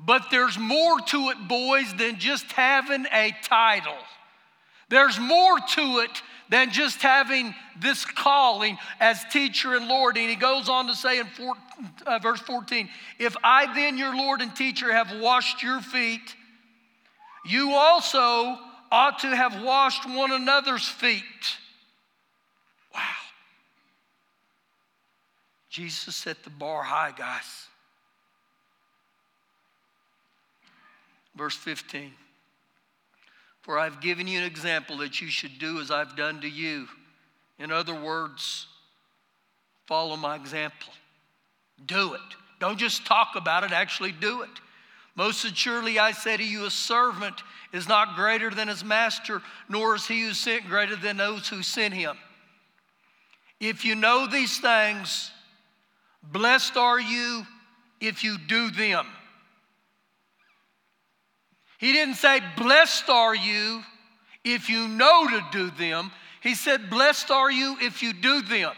But 0.04 0.30
there's 0.30 0.58
more 0.58 0.98
to 0.98 1.28
it, 1.28 1.36
boys, 1.46 1.92
than 1.94 2.18
just 2.18 2.50
having 2.52 3.06
a 3.12 3.34
title. 3.42 3.98
There's 4.88 5.20
more 5.20 5.58
to 5.58 5.98
it 5.98 6.22
than 6.48 6.72
just 6.72 7.00
having 7.02 7.54
this 7.78 8.04
calling 8.04 8.76
as 8.98 9.22
teacher 9.30 9.76
and 9.76 9.86
Lord. 9.86 10.16
And 10.16 10.28
he 10.28 10.36
goes 10.36 10.68
on 10.68 10.86
to 10.88 10.94
say 10.94 11.20
in 11.20 11.26
four, 11.26 11.54
uh, 12.06 12.18
verse 12.18 12.40
14, 12.40 12.88
If 13.18 13.36
I 13.44 13.72
then, 13.74 13.98
your 13.98 14.16
Lord 14.16 14.40
and 14.40 14.54
teacher, 14.54 14.92
have 14.92 15.20
washed 15.20 15.62
your 15.62 15.80
feet, 15.80 16.34
you 17.46 17.72
also 17.72 18.58
ought 18.90 19.20
to 19.20 19.28
have 19.28 19.62
washed 19.62 20.08
one 20.08 20.32
another's 20.32 20.88
feet. 20.88 21.22
Wow. 22.94 23.00
Jesus 25.68 26.16
set 26.16 26.42
the 26.42 26.50
bar 26.50 26.82
high, 26.82 27.12
guys. 27.16 27.68
Verse 31.40 31.56
15. 31.56 32.12
For 33.62 33.78
I've 33.78 34.02
given 34.02 34.26
you 34.26 34.40
an 34.40 34.44
example 34.44 34.98
that 34.98 35.22
you 35.22 35.28
should 35.28 35.58
do 35.58 35.80
as 35.80 35.90
I've 35.90 36.14
done 36.14 36.42
to 36.42 36.48
you. 36.48 36.86
In 37.58 37.72
other 37.72 37.98
words, 37.98 38.66
follow 39.86 40.18
my 40.18 40.36
example. 40.36 40.92
Do 41.86 42.12
it. 42.12 42.20
Don't 42.58 42.78
just 42.78 43.06
talk 43.06 43.36
about 43.36 43.64
it, 43.64 43.72
actually 43.72 44.12
do 44.12 44.42
it. 44.42 44.50
Most 45.14 45.42
assuredly, 45.46 45.98
I 45.98 46.12
say 46.12 46.36
to 46.36 46.44
you, 46.44 46.66
a 46.66 46.70
servant 46.70 47.36
is 47.72 47.88
not 47.88 48.16
greater 48.16 48.50
than 48.50 48.68
his 48.68 48.84
master, 48.84 49.40
nor 49.66 49.94
is 49.94 50.06
he 50.06 50.20
who 50.20 50.34
sent 50.34 50.66
greater 50.66 50.94
than 50.94 51.16
those 51.16 51.48
who 51.48 51.62
sent 51.62 51.94
him. 51.94 52.18
If 53.60 53.86
you 53.86 53.94
know 53.94 54.26
these 54.26 54.58
things, 54.58 55.30
blessed 56.22 56.76
are 56.76 57.00
you 57.00 57.46
if 57.98 58.24
you 58.24 58.36
do 58.36 58.70
them. 58.70 59.06
He 61.80 61.94
didn't 61.94 62.16
say, 62.16 62.40
Blessed 62.58 63.08
are 63.08 63.34
you 63.34 63.82
if 64.44 64.68
you 64.68 64.86
know 64.86 65.26
to 65.28 65.42
do 65.50 65.70
them. 65.70 66.12
He 66.42 66.54
said, 66.54 66.90
Blessed 66.90 67.30
are 67.30 67.50
you 67.50 67.76
if 67.80 68.02
you 68.02 68.12
do 68.12 68.42
them. 68.42 68.72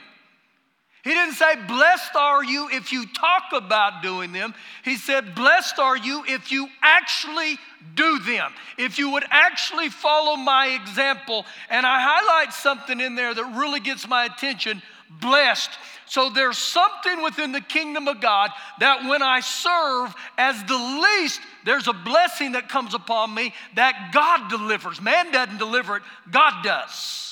He 1.02 1.10
didn't 1.10 1.34
say, 1.34 1.56
Blessed 1.66 2.14
are 2.14 2.44
you 2.44 2.68
if 2.70 2.92
you 2.92 3.06
talk 3.06 3.44
about 3.52 4.02
doing 4.02 4.32
them. 4.32 4.54
He 4.84 4.96
said, 4.96 5.34
Blessed 5.34 5.78
are 5.80 5.96
you 5.96 6.24
if 6.28 6.52
you 6.52 6.68
actually 6.80 7.58
do 7.96 8.20
them, 8.20 8.52
if 8.78 8.98
you 8.98 9.10
would 9.10 9.24
actually 9.30 9.88
follow 9.88 10.36
my 10.36 10.78
example. 10.80 11.44
And 11.68 11.84
I 11.84 12.00
highlight 12.00 12.52
something 12.52 13.00
in 13.00 13.16
there 13.16 13.34
that 13.34 13.56
really 13.56 13.80
gets 13.80 14.06
my 14.06 14.26
attention 14.26 14.80
blessed. 15.20 15.70
So 16.06 16.30
there's 16.30 16.58
something 16.58 17.22
within 17.22 17.52
the 17.52 17.60
kingdom 17.60 18.06
of 18.06 18.20
God 18.20 18.50
that 18.78 19.08
when 19.08 19.22
I 19.22 19.40
serve 19.40 20.14
as 20.38 20.62
the 20.64 20.76
least, 20.76 21.40
there's 21.64 21.88
a 21.88 21.92
blessing 21.92 22.52
that 22.52 22.68
comes 22.68 22.94
upon 22.94 23.34
me 23.34 23.54
that 23.74 24.10
God 24.12 24.50
delivers. 24.50 25.00
Man 25.00 25.32
doesn't 25.32 25.58
deliver 25.58 25.96
it, 25.96 26.02
God 26.30 26.62
does. 26.62 27.32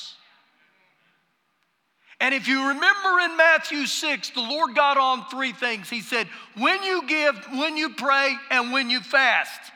And 2.20 2.34
if 2.34 2.46
you 2.46 2.68
remember 2.68 3.20
in 3.24 3.36
Matthew 3.38 3.86
6, 3.86 4.30
the 4.30 4.42
Lord 4.42 4.74
got 4.74 4.98
on 4.98 5.24
three 5.30 5.52
things. 5.52 5.88
He 5.88 6.02
said, 6.02 6.28
when 6.56 6.82
you 6.82 7.06
give, 7.06 7.34
when 7.52 7.78
you 7.78 7.94
pray, 7.94 8.36
and 8.50 8.72
when 8.72 8.90
you 8.90 9.00
fast. 9.00 9.72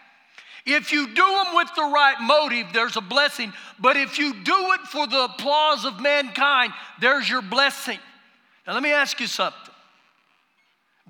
If 0.66 0.92
you 0.92 1.06
do 1.06 1.14
them 1.14 1.54
with 1.54 1.68
the 1.74 1.82
right 1.82 2.16
motive, 2.20 2.66
there's 2.72 2.96
a 2.96 3.02
blessing. 3.02 3.52
But 3.78 3.96
if 3.96 4.18
you 4.18 4.34
do 4.44 4.72
it 4.72 4.80
for 4.82 5.06
the 5.06 5.24
applause 5.24 5.84
of 5.84 6.00
mankind, 6.00 6.72
there's 7.00 7.28
your 7.28 7.42
blessing. 7.42 7.98
Now, 8.66 8.74
let 8.74 8.82
me 8.82 8.92
ask 8.92 9.20
you 9.20 9.26
something. 9.26 9.60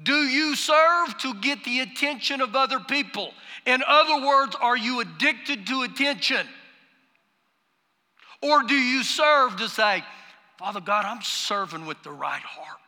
Do 0.03 0.15
you 0.15 0.57
serve 0.57 1.19
to 1.19 1.35
get 1.35 1.65
the 1.65 1.81
attention 1.81 2.41
of 2.41 2.57
other 2.57 2.81
people? 2.81 3.33
In 3.65 3.83
other 3.87 4.27
words, 4.27 4.57
are 4.61 4.77
you 4.77 5.01
addicted 5.01 5.67
to 5.69 5.83
attention? 5.83 6.47
Or 8.43 8.65
do 8.65 8.75
you 8.75 9.05
serve 9.05 9.57
to 9.57 9.69
say, 9.69 10.03
Father 10.59 10.81
God, 10.81 11.05
I'm 11.05 11.23
serving 11.23 11.87
with 11.87 12.03
the 12.03 12.11
right 12.11 12.43
heart? 12.43 12.79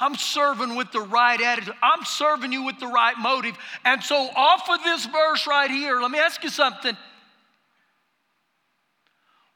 I'm 0.00 0.14
serving 0.14 0.76
with 0.76 0.92
the 0.92 1.00
right 1.00 1.40
attitude. 1.40 1.74
I'm 1.82 2.04
serving 2.04 2.52
you 2.52 2.62
with 2.64 2.78
the 2.78 2.86
right 2.86 3.16
motive. 3.18 3.56
And 3.84 4.02
so, 4.02 4.16
off 4.36 4.68
of 4.70 4.82
this 4.84 5.06
verse 5.06 5.46
right 5.46 5.70
here, 5.70 6.00
let 6.00 6.10
me 6.10 6.18
ask 6.18 6.42
you 6.44 6.50
something. 6.50 6.96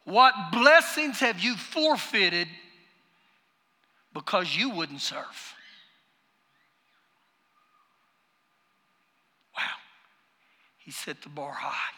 What 0.04 0.34
blessings 0.50 1.20
have 1.20 1.38
you 1.38 1.54
forfeited 1.56 2.48
because 4.12 4.56
you 4.56 4.70
wouldn't 4.70 5.00
serve? 5.00 5.54
Wow. 9.56 9.62
He 10.78 10.90
set 10.90 11.22
the 11.22 11.28
bar 11.28 11.52
high. 11.52 11.94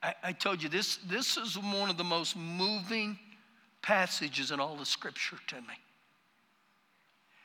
I, 0.00 0.14
I 0.28 0.32
told 0.32 0.62
you 0.62 0.68
this, 0.68 0.98
this 1.08 1.36
is 1.36 1.58
one 1.58 1.90
of 1.90 1.96
the 1.96 2.04
most 2.04 2.36
moving 2.36 3.18
passages 3.82 4.50
in 4.50 4.60
all 4.60 4.76
the 4.76 4.86
scripture 4.86 5.36
to 5.48 5.56
me. 5.56 5.74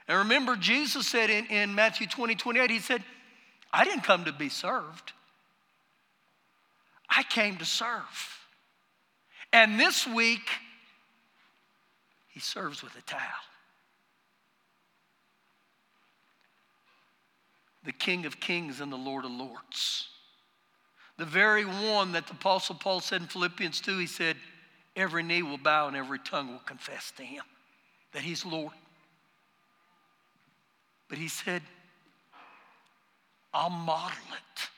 And 0.08 0.18
remember, 0.20 0.56
Jesus 0.56 1.08
said 1.08 1.30
in, 1.30 1.46
in 1.46 1.76
Matthew 1.76 2.08
20, 2.08 2.36
28, 2.36 2.70
He 2.70 2.80
said, 2.80 3.04
I 3.72 3.86
didn't 3.86 4.04
come 4.04 4.26
to 4.26 4.34
be 4.34 4.50
served, 4.50 5.14
I 7.10 7.24
came 7.24 7.58
to 7.58 7.66
serve. 7.66 8.40
And 9.52 9.80
this 9.80 10.08
week, 10.08 10.50
He 12.30 12.40
serves 12.40 12.82
with 12.82 12.96
a 12.98 13.02
towel. 13.04 13.20
The 17.86 17.92
King 17.92 18.26
of 18.26 18.40
Kings 18.40 18.82
and 18.82 18.92
the 18.92 18.98
Lord 18.98 19.26
of 19.26 19.32
Lords. 19.32 20.08
The 21.18 21.26
very 21.26 21.66
one 21.66 22.14
that 22.14 22.28
the 22.28 22.34
Apostle 22.34 22.76
Paul 22.76 23.00
said 23.00 23.22
in 23.22 23.28
Philippians 23.28 23.82
2, 23.82 24.00
he 24.00 24.08
said, 24.08 24.36
Every 24.96 25.24
knee 25.24 25.42
will 25.42 25.58
bow 25.58 25.88
and 25.88 25.96
every 25.96 26.20
tongue 26.20 26.52
will 26.52 26.60
confess 26.60 27.12
to 27.18 27.24
him 27.24 27.44
that 28.14 28.22
he's 28.22 28.46
Lord. 28.46 28.74
But 31.10 31.18
he 31.18 31.28
said, 31.28 31.62
I'll 33.54 33.70
model 33.70 34.18
it. 34.34 34.70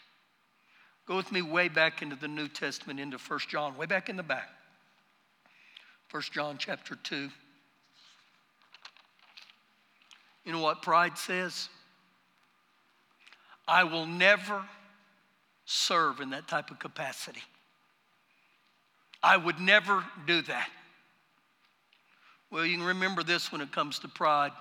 Go 1.08 1.16
with 1.16 1.32
me 1.32 1.42
way 1.42 1.68
back 1.68 2.02
into 2.02 2.16
the 2.16 2.28
New 2.28 2.48
Testament, 2.48 3.00
into 3.00 3.18
1 3.18 3.40
John, 3.48 3.78
way 3.78 3.86
back 3.86 4.10
in 4.10 4.18
the 4.18 4.24
back. 4.24 4.50
1 6.12 6.24
John 6.32 6.58
chapter 6.58 6.96
2. 6.96 7.30
You 10.46 10.52
know 10.52 10.62
what 10.62 10.82
pride 10.82 11.18
says? 11.18 11.70
I 13.68 13.84
will 13.84 14.06
never 14.06 14.64
serve 15.66 16.20
in 16.20 16.30
that 16.30 16.48
type 16.48 16.70
of 16.70 16.80
capacity. 16.80 17.42
I 19.26 19.38
would 19.38 19.60
never 19.60 20.06
do 20.28 20.44
that. 20.44 20.70
Well, 22.52 22.64
you 22.64 22.78
can 22.78 22.86
remember 22.86 23.24
this 23.24 23.52
when 23.52 23.60
it 23.60 23.72
comes 23.72 23.98
to 24.00 24.08
pride. 24.08 24.52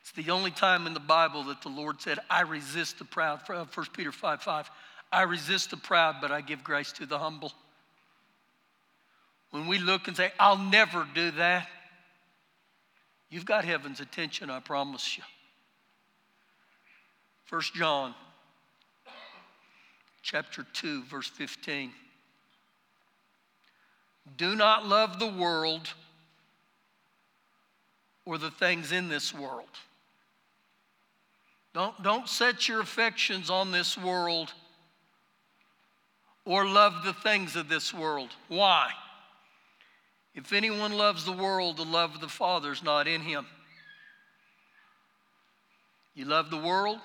It's 0.00 0.10
the 0.10 0.32
only 0.32 0.50
time 0.50 0.88
in 0.88 0.94
the 0.94 1.00
Bible 1.00 1.44
that 1.44 1.62
the 1.62 1.68
Lord 1.68 2.02
said, 2.02 2.18
I 2.28 2.40
resist 2.40 2.98
the 2.98 3.04
proud. 3.04 3.42
1 3.46 3.56
uh, 3.56 3.84
Peter 3.92 4.10
5 4.10 4.42
5. 4.42 4.70
I 5.12 5.22
resist 5.22 5.70
the 5.70 5.76
proud, 5.76 6.16
but 6.20 6.32
I 6.32 6.40
give 6.40 6.64
grace 6.64 6.90
to 6.94 7.06
the 7.06 7.18
humble. 7.18 7.52
When 9.52 9.68
we 9.68 9.78
look 9.78 10.08
and 10.08 10.16
say, 10.16 10.32
I'll 10.40 10.58
never 10.58 11.06
do 11.14 11.30
that, 11.30 11.68
you've 13.30 13.46
got 13.46 13.64
heaven's 13.64 14.00
attention, 14.00 14.50
I 14.50 14.58
promise 14.58 15.16
you. 15.16 15.22
1 17.48 17.62
John 17.76 18.12
chapter 20.20 20.66
2, 20.72 21.04
verse 21.04 21.28
15. 21.28 21.92
Do 24.36 24.54
not 24.56 24.86
love 24.86 25.18
the 25.18 25.30
world 25.30 25.88
or 28.24 28.38
the 28.38 28.50
things 28.50 28.90
in 28.92 29.08
this 29.08 29.34
world. 29.34 29.68
Don't, 31.74 32.00
don't 32.02 32.28
set 32.28 32.68
your 32.68 32.80
affections 32.80 33.50
on 33.50 33.72
this 33.72 33.98
world 33.98 34.52
or 36.44 36.66
love 36.66 37.04
the 37.04 37.12
things 37.12 37.56
of 37.56 37.68
this 37.68 37.92
world. 37.92 38.30
Why? 38.48 38.90
If 40.34 40.52
anyone 40.52 40.92
loves 40.92 41.24
the 41.24 41.32
world, 41.32 41.76
the 41.76 41.84
love 41.84 42.14
of 42.14 42.20
the 42.20 42.28
Father 42.28 42.72
is 42.72 42.82
not 42.82 43.06
in 43.06 43.20
him. 43.20 43.46
You 46.14 46.24
love 46.26 46.50
the 46.50 46.58
world, 46.58 46.98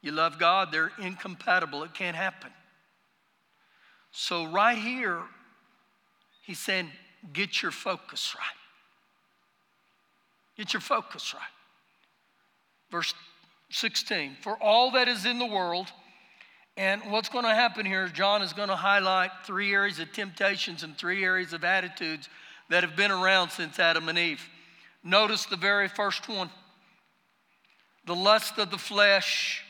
you 0.00 0.12
love 0.12 0.38
God, 0.38 0.70
they're 0.70 0.92
incompatible. 1.00 1.82
It 1.82 1.92
can't 1.92 2.16
happen. 2.16 2.50
So, 4.12 4.46
right 4.46 4.78
here, 4.78 5.22
he's 6.42 6.58
saying, 6.58 6.90
get 7.32 7.62
your 7.62 7.70
focus 7.70 8.34
right. 8.36 8.44
Get 10.56 10.72
your 10.72 10.80
focus 10.80 11.34
right. 11.34 11.42
Verse 12.90 13.14
16 13.70 14.36
For 14.42 14.56
all 14.62 14.90
that 14.92 15.08
is 15.08 15.24
in 15.24 15.38
the 15.38 15.46
world, 15.46 15.88
and 16.76 17.02
what's 17.10 17.28
going 17.28 17.44
to 17.44 17.54
happen 17.54 17.84
here 17.86 18.08
John 18.08 18.42
is 18.42 18.52
going 18.52 18.68
to 18.68 18.76
highlight 18.76 19.30
three 19.44 19.72
areas 19.72 19.98
of 19.98 20.12
temptations 20.12 20.82
and 20.82 20.96
three 20.96 21.24
areas 21.24 21.52
of 21.52 21.64
attitudes 21.64 22.28
that 22.70 22.82
have 22.82 22.96
been 22.96 23.10
around 23.10 23.50
since 23.50 23.78
Adam 23.78 24.08
and 24.08 24.18
Eve. 24.18 24.46
Notice 25.04 25.46
the 25.46 25.56
very 25.56 25.88
first 25.88 26.28
one 26.28 26.50
the 28.04 28.14
lust 28.14 28.58
of 28.58 28.70
the 28.70 28.78
flesh, 28.78 29.62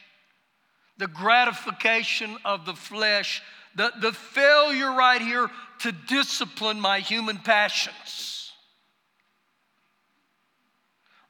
the 0.97 1.07
gratification 1.07 2.39
of 2.45 2.65
the 2.65 2.75
flesh, 2.75 3.43
the, 3.77 3.93
the 4.01 4.13
failure 4.13 4.93
right 4.93 5.21
here 5.21 5.51
to 5.81 5.93
discipline 5.93 6.81
my 6.81 7.01
human 7.01 7.39
passions, 7.39 8.53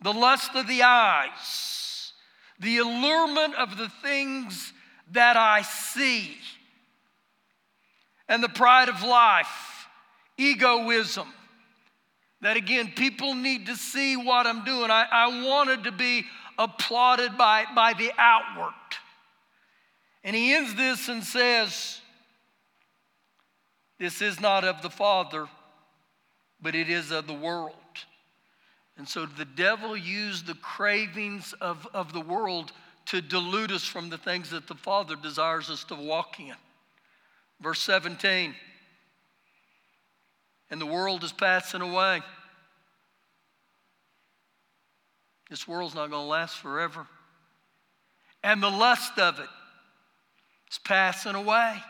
the 0.01 0.13
lust 0.13 0.55
of 0.55 0.67
the 0.67 0.83
eyes 0.83 1.83
the 2.63 2.79
allurement 2.79 3.57
of 3.57 3.77
the 3.77 3.89
things 3.89 4.73
that 5.11 5.37
I 5.37 5.63
see, 5.63 6.37
and 8.29 8.43
the 8.43 8.49
pride 8.49 8.89
of 8.89 9.03
life, 9.03 9.89
egoism. 10.39 11.29
That 12.41 12.57
again, 12.57 12.93
people 12.97 13.35
need 13.35 13.67
to 13.67 13.77
see 13.77 14.17
what 14.17 14.47
I'm 14.47 14.65
doing. 14.65 14.91
I, 14.91 15.07
I 15.11 15.45
wanted 15.45 15.85
to 15.85 15.93
be 15.93 16.25
applauded 16.59 17.37
by, 17.37 17.67
by 17.75 17.93
the 17.93 18.11
outward. 18.19 18.75
And 20.25 20.35
he 20.35 20.55
ends 20.55 20.75
this 20.75 21.09
and 21.09 21.23
says, 21.23 22.01
This 24.03 24.21
is 24.21 24.41
not 24.41 24.65
of 24.65 24.83
the 24.83 24.91
Father, 24.91 25.47
but 26.61 26.75
it 26.75 26.91
is 26.91 27.13
of 27.13 27.29
the 27.29 27.33
world. 27.33 27.77
And 28.99 29.07
so 29.09 29.27
the 29.27 29.45
devil 29.45 29.97
used 29.97 30.45
the 30.45 30.57
cravings 30.57 31.55
of, 31.61 31.87
of 31.95 32.13
the 32.13 32.21
world 32.21 32.73
to 33.07 33.21
delude 33.21 33.71
us 33.71 33.85
from 33.85 34.11
the 34.11 34.19
things 34.19 34.51
that 34.51 34.67
the 34.67 34.75
Father 34.75 35.15
desires 35.15 35.71
us 35.71 35.85
to 35.85 35.95
walk 35.95 36.41
in. 36.41 36.57
Verse 37.61 37.81
17 37.83 38.57
And 40.73 40.81
the 40.81 40.87
world 40.87 41.23
is 41.23 41.31
passing 41.31 41.81
away. 41.81 42.23
This 45.49 45.69
world's 45.69 45.95
not 45.95 46.11
going 46.11 46.25
to 46.25 46.29
last 46.29 46.57
forever. 46.57 47.07
And 48.43 48.61
the 48.61 48.69
lust 48.69 49.17
of 49.21 49.39
it 49.39 49.49
is 50.73 50.81
passing 50.81 51.37
away. 51.37 51.81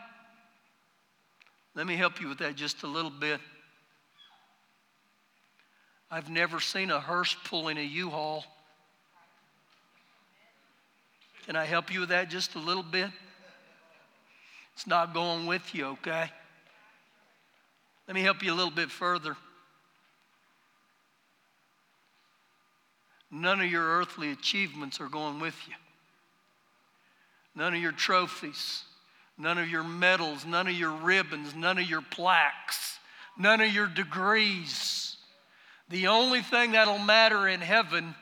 Let 1.75 1.87
me 1.87 1.95
help 1.95 2.21
you 2.21 2.27
with 2.27 2.39
that 2.39 2.55
just 2.55 2.83
a 2.83 2.87
little 2.87 3.09
bit. 3.09 3.39
I've 6.11 6.29
never 6.29 6.59
seen 6.59 6.91
a 6.91 6.99
hearse 6.99 7.35
pulling 7.45 7.77
a 7.77 7.81
U-Haul. 7.81 8.45
Can 11.47 11.55
I 11.55 11.65
help 11.65 11.91
you 11.91 12.01
with 12.01 12.09
that 12.09 12.29
just 12.29 12.55
a 12.55 12.59
little 12.59 12.83
bit? 12.83 13.09
It's 14.75 14.85
not 14.85 15.13
going 15.13 15.47
with 15.47 15.73
you, 15.73 15.87
okay? 15.87 16.29
Let 18.07 18.13
me 18.13 18.21
help 18.21 18.43
you 18.43 18.53
a 18.53 18.55
little 18.55 18.71
bit 18.71 18.91
further. 18.91 19.35
None 23.31 23.61
of 23.61 23.71
your 23.71 23.83
earthly 23.83 24.31
achievements 24.31 25.01
are 25.01 25.09
going 25.09 25.39
with 25.39 25.55
you. 25.67 25.73
None 27.55 27.73
of 27.73 27.81
your 27.81 27.91
trophies, 27.91 28.83
none 29.37 29.57
of 29.57 29.69
your 29.69 29.83
medals, 29.83 30.45
none 30.45 30.67
of 30.67 30.73
your 30.73 30.91
ribbons, 30.91 31.55
none 31.55 31.77
of 31.77 31.89
your 31.89 32.01
plaques, 32.01 32.99
none 33.37 33.61
of 33.61 33.73
your 33.73 33.87
degrees. 33.87 35.17
The 35.89 36.07
only 36.07 36.41
thing 36.41 36.71
that'll 36.71 36.99
matter 36.99 37.47
in 37.47 37.61
heaven 37.61 38.15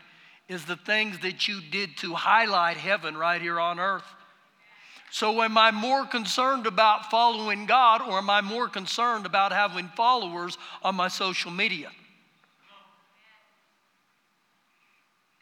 is 0.47 0.65
the 0.65 0.75
things 0.75 1.19
that 1.19 1.47
you 1.47 1.61
did 1.71 1.95
to 1.97 2.13
highlight 2.13 2.77
heaven 2.77 3.15
right 3.15 3.41
here 3.41 3.59
on 3.59 3.79
earth. 3.79 4.03
So, 5.11 5.41
am 5.41 5.57
I 5.57 5.71
more 5.71 6.05
concerned 6.05 6.65
about 6.65 7.11
following 7.11 7.65
God 7.65 8.01
or 8.01 8.17
am 8.17 8.29
I 8.29 8.39
more 8.39 8.69
concerned 8.69 9.25
about 9.25 9.51
having 9.51 9.89
followers 9.89 10.57
on 10.83 10.95
my 10.95 11.09
social 11.09 11.51
media? 11.51 11.89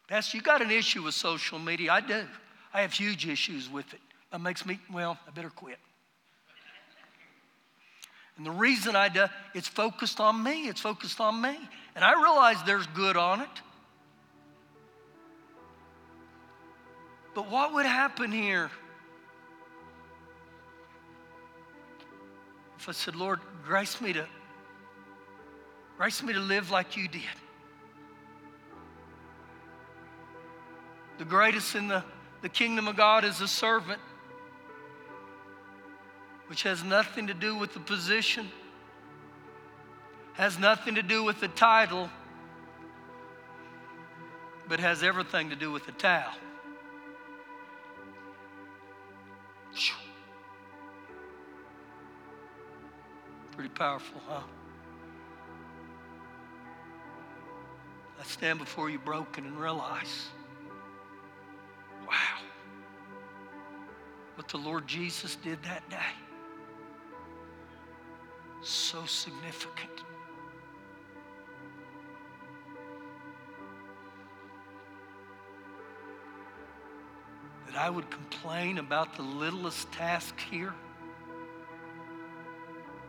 Pastor, 0.07 0.37
you 0.37 0.43
got 0.43 0.63
an 0.63 0.71
issue 0.71 1.03
with 1.03 1.13
social 1.13 1.59
media? 1.59 1.93
I 1.93 2.01
do. 2.01 2.25
I 2.73 2.81
have 2.81 2.93
huge 2.93 3.27
issues 3.27 3.69
with 3.69 3.93
it. 3.93 3.99
That 4.31 4.41
makes 4.41 4.65
me, 4.65 4.79
well, 4.91 5.17
I 5.27 5.31
better 5.31 5.49
quit. 5.49 5.79
And 8.37 8.45
the 8.45 8.51
reason 8.51 8.95
I 8.95 9.09
do, 9.09 9.25
it's 9.53 9.67
focused 9.67 10.21
on 10.21 10.41
me. 10.41 10.69
It's 10.69 10.79
focused 10.79 11.19
on 11.19 11.41
me. 11.41 11.57
And 11.95 12.05
I 12.05 12.13
realize 12.13 12.55
there's 12.65 12.87
good 12.87 13.17
on 13.17 13.41
it. 13.41 13.49
But 17.35 17.51
what 17.51 17.73
would 17.73 17.85
happen 17.85 18.31
here 18.31 18.71
if 22.77 22.87
I 22.87 22.93
said, 22.93 23.15
Lord, 23.15 23.39
grace 23.65 23.99
me 23.99 24.13
to 24.13 24.25
grace 25.97 26.23
me 26.23 26.31
to 26.31 26.39
live 26.39 26.71
like 26.71 26.95
you 26.95 27.07
did? 27.09 27.21
The 31.17 31.25
greatest 31.25 31.75
in 31.75 31.89
the, 31.89 32.05
the 32.41 32.47
kingdom 32.47 32.87
of 32.87 32.95
God 32.95 33.25
is 33.25 33.41
a 33.41 33.47
servant, 33.47 33.99
which 36.49 36.63
has 36.63 36.83
nothing 36.83 37.27
to 37.27 37.33
do 37.33 37.55
with 37.55 37.73
the 37.75 37.79
position, 37.79 38.49
has 40.33 40.57
nothing 40.57 40.95
to 40.95 41.03
do 41.03 41.23
with 41.23 41.39
the 41.39 41.47
title, 41.47 42.09
but 44.67 44.79
has 44.79 45.03
everything 45.03 45.51
to 45.51 45.55
do 45.55 45.71
with 45.71 45.85
the 45.85 45.91
towel. 45.91 46.33
Pretty 53.51 53.69
powerful, 53.69 54.19
huh? 54.27 54.41
I 58.19 58.23
stand 58.23 58.57
before 58.57 58.89
you 58.89 58.97
broken 58.97 59.45
and 59.45 59.59
realize, 59.59 60.29
wow, 62.07 62.39
what 64.35 64.47
the 64.47 64.57
Lord 64.57 64.87
Jesus 64.87 65.35
did 65.35 65.61
that 65.63 65.87
day. 65.89 65.97
So 68.61 69.05
significant. 69.05 70.03
that 77.71 77.79
I 77.79 77.89
would 77.89 78.09
complain 78.09 78.79
about 78.79 79.15
the 79.15 79.21
littlest 79.21 79.91
task 79.91 80.39
here. 80.49 80.73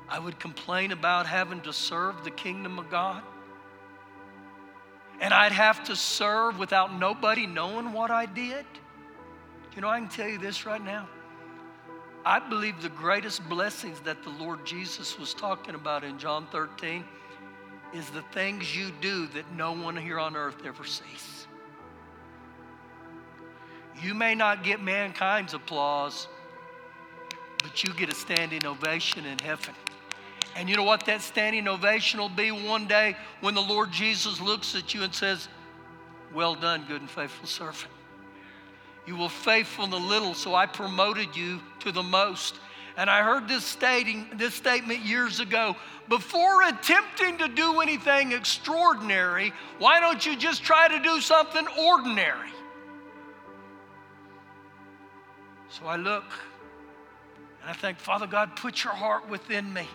I 0.07 0.19
would 0.19 0.39
complain 0.39 0.93
about 0.93 1.27
having 1.27 1.63
to 1.63 1.73
serve 1.73 2.25
the 2.25 2.31
kingdom 2.31 2.79
of 2.79 2.91
God. 2.91 3.23
And 5.21 5.33
I'd 5.33 5.53
have 5.53 5.85
to 5.85 5.97
serve 5.97 6.59
without 6.59 6.99
nobody 6.99 7.47
knowing 7.47 7.93
what 7.93 8.11
I 8.11 8.27
did. 8.27 8.67
You 9.75 9.83
know, 9.83 9.89
I 9.89 9.99
can 9.99 10.09
tell 10.09 10.29
you 10.29 10.39
this 10.39 10.67
right 10.67 10.83
now. 10.83 11.09
I 12.25 12.39
believe 12.39 12.83
the 12.83 12.91
greatest 12.91 13.49
blessings 13.49 14.01
that 14.01 14.23
the 14.23 14.31
Lord 14.31 14.65
Jesus 14.67 15.19
was 15.19 15.33
talking 15.33 15.75
about 15.75 16.05
in 16.05 16.19
John 16.19 16.47
13 16.53 17.05
is 17.95 18.09
the 18.11 18.23
things 18.33 18.77
you 18.77 18.91
do 19.01 19.27
that 19.29 19.51
no 19.55 19.73
one 19.73 19.97
here 19.97 20.19
on 20.19 20.37
earth 20.37 20.63
ever 20.65 20.85
sees. 20.85 21.47
You 24.03 24.15
may 24.15 24.35
not 24.35 24.65
get 24.65 24.83
mankind's 24.83 25.55
applause, 25.55 26.29
but 27.63 27.83
you 27.85 27.93
get 27.95 28.11
a 28.11 28.15
standing 28.15 28.65
ovation 28.65 29.25
in 29.25 29.39
heaven. 29.39 29.75
And 30.57 30.69
you 30.69 30.77
know 30.77 30.85
what 30.85 31.07
that 31.07 31.23
standing 31.23 31.69
ovation 31.69 32.21
will 32.21 32.29
be 32.29 32.51
one 32.51 32.87
day 32.87 33.17
when 33.41 33.55
the 33.55 33.63
Lord 33.63 33.93
Jesus 33.93 34.41
looks 34.41 34.75
at 34.75 34.95
you 34.95 35.03
and 35.03 35.15
says, 35.15 35.49
Well 36.35 36.55
done, 36.55 36.85
good 36.87 37.01
and 37.01 37.11
faithful 37.11 37.47
servant. 37.47 37.93
You 39.07 39.17
were 39.17 39.29
faithful 39.29 39.85
in 39.85 39.91
the 39.91 39.99
little, 39.99 40.35
so 40.35 40.55
I 40.55 40.67
promoted 40.67 41.35
you 41.37 41.61
to 41.81 41.93
the 41.93 42.03
most. 42.03 42.57
And 42.97 43.09
I 43.09 43.23
heard 43.23 43.49
this 43.49 43.65
stating 43.65 44.29
this 44.35 44.55
statement 44.55 45.01
years 45.01 45.41
ago. 45.41 45.75
Before 46.09 46.63
attempting 46.63 47.39
to 47.39 47.49
do 47.49 47.81
anything 47.81 48.33
extraordinary, 48.33 49.53
why 49.79 50.01
don't 50.01 50.25
you 50.25 50.37
just 50.37 50.63
try 50.63 50.89
to 50.89 50.99
do 50.99 51.21
something 51.21 51.67
ordinary? 51.79 52.51
So 55.69 55.87
I 55.87 55.97
look 55.97 56.25
and 57.63 57.71
I 57.71 57.73
think, 57.73 57.99
Father 57.99 58.27
God, 58.27 58.57
put 58.57 58.83
your 58.83 58.93
heart 58.93 59.29
within 59.29 59.73
me. 59.73 59.87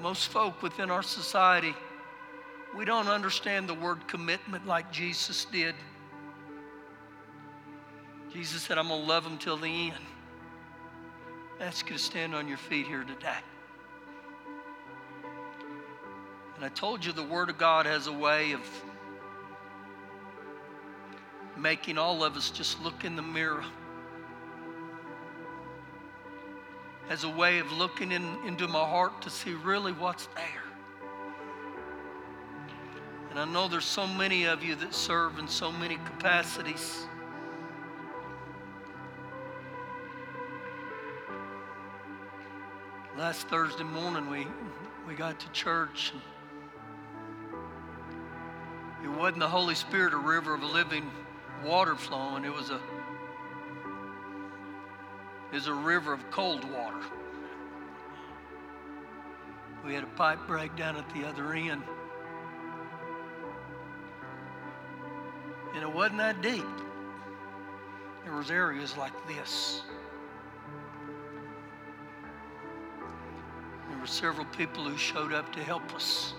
Most 0.00 0.28
folk 0.28 0.62
within 0.62 0.90
our 0.90 1.02
society, 1.02 1.74
we 2.76 2.84
don't 2.84 3.08
understand 3.08 3.68
the 3.68 3.74
word 3.74 4.06
commitment 4.08 4.66
like 4.66 4.90
Jesus 4.90 5.44
did. 5.46 5.74
Jesus 8.32 8.62
said, 8.62 8.78
I'm 8.78 8.88
going 8.88 9.02
to 9.02 9.06
love 9.06 9.24
them 9.24 9.36
till 9.36 9.58
the 9.58 9.68
end. 9.68 9.94
Ask 11.60 11.90
you 11.90 11.96
to 11.96 12.02
stand 12.02 12.34
on 12.34 12.48
your 12.48 12.56
feet 12.56 12.86
here 12.86 13.04
today. 13.04 13.36
And 16.56 16.64
I 16.64 16.68
told 16.68 17.04
you 17.04 17.12
the 17.12 17.22
Word 17.22 17.50
of 17.50 17.58
God 17.58 17.86
has 17.86 18.06
a 18.06 18.12
way 18.12 18.52
of 18.52 18.60
making 21.56 21.98
all 21.98 22.24
of 22.24 22.36
us 22.36 22.50
just 22.50 22.82
look 22.82 23.04
in 23.04 23.16
the 23.16 23.22
mirror 23.22 23.64
as 27.10 27.24
a 27.24 27.28
way 27.28 27.58
of 27.58 27.70
looking 27.72 28.12
in, 28.12 28.38
into 28.46 28.66
my 28.66 28.78
heart 28.78 29.20
to 29.22 29.30
see 29.30 29.52
really 29.52 29.92
what's 29.92 30.26
there. 30.34 30.61
And 33.32 33.40
I 33.40 33.46
know 33.46 33.66
there's 33.66 33.86
so 33.86 34.06
many 34.06 34.44
of 34.44 34.62
you 34.62 34.74
that 34.74 34.92
serve 34.92 35.38
in 35.38 35.48
so 35.48 35.72
many 35.72 35.96
capacities. 35.96 37.06
Last 43.16 43.48
Thursday 43.48 43.84
morning, 43.84 44.28
we, 44.28 44.46
we 45.08 45.14
got 45.14 45.40
to 45.40 45.50
church. 45.52 46.12
it 49.02 49.08
wasn't 49.08 49.38
the 49.38 49.48
Holy 49.48 49.76
Spirit, 49.76 50.12
a 50.12 50.18
river 50.18 50.52
of 50.52 50.62
living 50.62 51.10
water 51.64 51.96
flowing. 51.96 52.44
It 52.44 52.52
was 52.52 52.68
a 52.68 52.80
it 55.50 55.54
was 55.54 55.68
a 55.68 55.74
river 55.74 56.12
of 56.12 56.30
cold 56.30 56.70
water. 56.70 57.00
We 59.86 59.94
had 59.94 60.04
a 60.04 60.14
pipe 60.18 60.40
break 60.46 60.76
down 60.76 60.96
at 60.96 61.08
the 61.14 61.26
other 61.26 61.54
end. 61.54 61.82
And 65.74 65.82
it 65.82 65.92
wasn't 65.92 66.18
that 66.18 66.42
deep. 66.42 66.64
There 68.24 68.34
was 68.34 68.50
areas 68.50 68.96
like 68.96 69.12
this. 69.26 69.82
There 73.88 73.98
were 73.98 74.06
several 74.06 74.46
people 74.46 74.84
who 74.84 74.96
showed 74.96 75.32
up 75.32 75.52
to 75.54 75.62
help 75.62 75.94
us. 75.94 76.34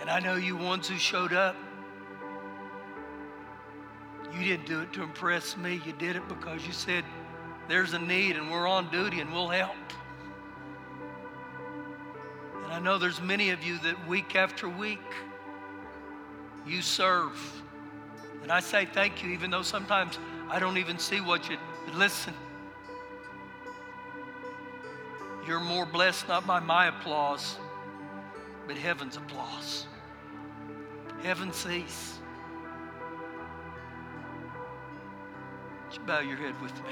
And 0.00 0.10
I 0.10 0.20
know 0.20 0.34
you 0.34 0.56
ones 0.56 0.88
who 0.88 0.98
showed 0.98 1.32
up, 1.32 1.56
you 4.32 4.44
didn't 4.44 4.66
do 4.66 4.80
it 4.80 4.92
to 4.94 5.02
impress 5.02 5.56
me. 5.56 5.80
You 5.86 5.92
did 5.92 6.16
it 6.16 6.28
because 6.28 6.66
you 6.66 6.72
said, 6.72 7.04
there's 7.68 7.94
a 7.94 7.98
need 7.98 8.36
and 8.36 8.50
we're 8.50 8.68
on 8.68 8.90
duty 8.90 9.20
and 9.20 9.32
we'll 9.32 9.48
help. 9.48 9.76
And 12.64 12.72
I 12.72 12.80
know 12.80 12.98
there's 12.98 13.22
many 13.22 13.50
of 13.50 13.62
you 13.62 13.78
that 13.78 14.08
week 14.08 14.36
after 14.36 14.68
week 14.68 15.00
you 16.66 16.82
serve. 16.82 17.62
And 18.42 18.52
I 18.52 18.60
say 18.60 18.86
thank 18.86 19.22
you, 19.22 19.30
even 19.30 19.50
though 19.50 19.62
sometimes 19.62 20.18
I 20.50 20.58
don't 20.58 20.76
even 20.76 20.98
see 20.98 21.20
what 21.20 21.48
you 21.48 21.56
but 21.86 21.94
listen. 21.96 22.34
You're 25.46 25.60
more 25.60 25.84
blessed 25.84 26.28
not 26.28 26.46
by 26.46 26.60
my 26.60 26.86
applause, 26.86 27.58
but 28.66 28.76
heaven's 28.76 29.16
applause. 29.16 29.86
Heaven 31.22 31.52
sees. 31.52 32.18
You 35.92 36.00
bow 36.00 36.20
your 36.20 36.36
head 36.36 36.60
with 36.60 36.74
me? 36.84 36.90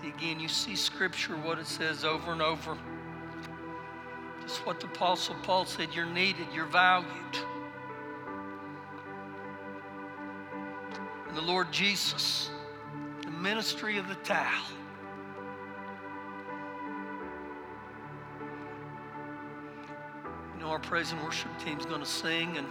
See, 0.00 0.08
again, 0.08 0.38
you 0.38 0.48
see 0.48 0.76
Scripture, 0.76 1.34
what 1.34 1.58
it 1.58 1.66
says 1.66 2.04
over 2.04 2.32
and 2.32 2.42
over. 2.42 2.76
Just 4.58 4.66
what 4.66 4.80
the 4.80 4.86
Apostle 4.86 5.36
Paul 5.44 5.66
said 5.66 5.94
you're 5.94 6.04
needed, 6.04 6.48
you're 6.52 6.66
valued. 6.66 7.06
And 11.28 11.36
the 11.36 11.42
Lord 11.42 11.70
Jesus, 11.70 12.50
the 13.22 13.30
ministry 13.30 13.98
of 13.98 14.08
the 14.08 14.16
towel. 14.16 14.64
You 20.54 20.60
know, 20.60 20.70
our 20.70 20.80
praise 20.80 21.12
and 21.12 21.22
worship 21.22 21.50
team's 21.64 21.86
going 21.86 22.00
to 22.00 22.06
sing, 22.06 22.58
and 22.58 22.66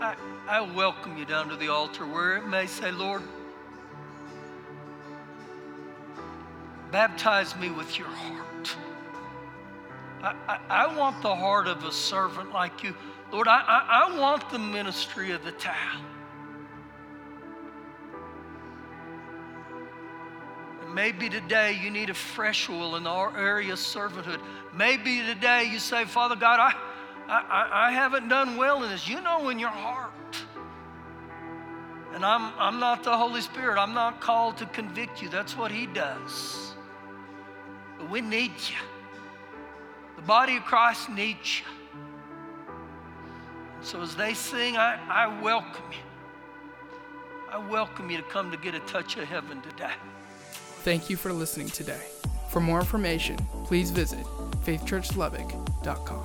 I, 0.00 0.16
I 0.48 0.60
welcome 0.74 1.18
you 1.18 1.26
down 1.26 1.50
to 1.50 1.56
the 1.56 1.68
altar 1.68 2.06
where 2.06 2.38
it 2.38 2.46
may 2.46 2.66
say, 2.66 2.92
Lord, 2.92 3.22
Baptize 6.90 7.54
me 7.56 7.70
with 7.70 7.98
your 7.98 8.08
heart. 8.08 8.76
I, 10.22 10.34
I, 10.48 10.60
I, 10.68 10.96
want 10.96 11.22
the 11.22 11.34
heart 11.34 11.68
of 11.68 11.84
a 11.84 11.92
servant 11.92 12.52
like 12.52 12.82
you. 12.82 12.94
Lord, 13.30 13.46
I, 13.46 13.60
I, 13.60 14.06
I 14.06 14.18
want 14.18 14.50
the 14.50 14.58
ministry 14.58 15.32
of 15.32 15.44
the 15.44 15.52
towel. 15.52 16.02
Maybe 20.92 21.28
today 21.28 21.78
you 21.80 21.90
need 21.90 22.10
a 22.10 22.14
fresh 22.14 22.68
oil 22.70 22.96
in 22.96 23.06
our 23.06 23.36
area 23.36 23.74
of 23.74 23.78
servanthood. 23.78 24.40
Maybe 24.74 25.22
today 25.22 25.68
you 25.70 25.78
say, 25.78 26.04
Father 26.06 26.34
God, 26.34 26.58
I, 26.58 26.72
I, 27.28 27.88
I 27.88 27.92
haven't 27.92 28.28
done 28.28 28.56
well 28.56 28.82
in 28.82 28.90
this. 28.90 29.06
You 29.06 29.20
know 29.20 29.50
in 29.50 29.58
your 29.58 29.68
heart. 29.68 30.10
And 32.14 32.24
I'm, 32.24 32.52
I'm 32.58 32.80
not 32.80 33.04
the 33.04 33.16
Holy 33.16 33.42
Spirit. 33.42 33.78
I'm 33.78 33.94
not 33.94 34.20
called 34.20 34.56
to 34.56 34.66
convict 34.66 35.22
you. 35.22 35.28
That's 35.28 35.56
what 35.56 35.70
He 35.70 35.86
does. 35.86 36.67
We 38.10 38.20
need 38.20 38.52
you. 38.52 38.76
The 40.16 40.22
body 40.22 40.56
of 40.56 40.64
Christ 40.64 41.10
needs 41.10 41.60
you. 41.60 41.66
So 43.82 44.00
as 44.02 44.16
they 44.16 44.34
sing, 44.34 44.76
I, 44.76 44.98
I 45.08 45.40
welcome 45.40 45.84
you. 45.92 45.98
I 47.50 47.58
welcome 47.58 48.10
you 48.10 48.16
to 48.16 48.22
come 48.24 48.50
to 48.50 48.56
get 48.56 48.74
a 48.74 48.80
touch 48.80 49.16
of 49.16 49.24
heaven 49.24 49.62
today. 49.62 49.92
Thank 50.82 51.08
you 51.08 51.16
for 51.16 51.32
listening 51.32 51.68
today. 51.68 52.02
For 52.50 52.60
more 52.60 52.80
information, 52.80 53.36
please 53.64 53.90
visit 53.90 54.24
faithchurchlubbock.com. 54.64 56.22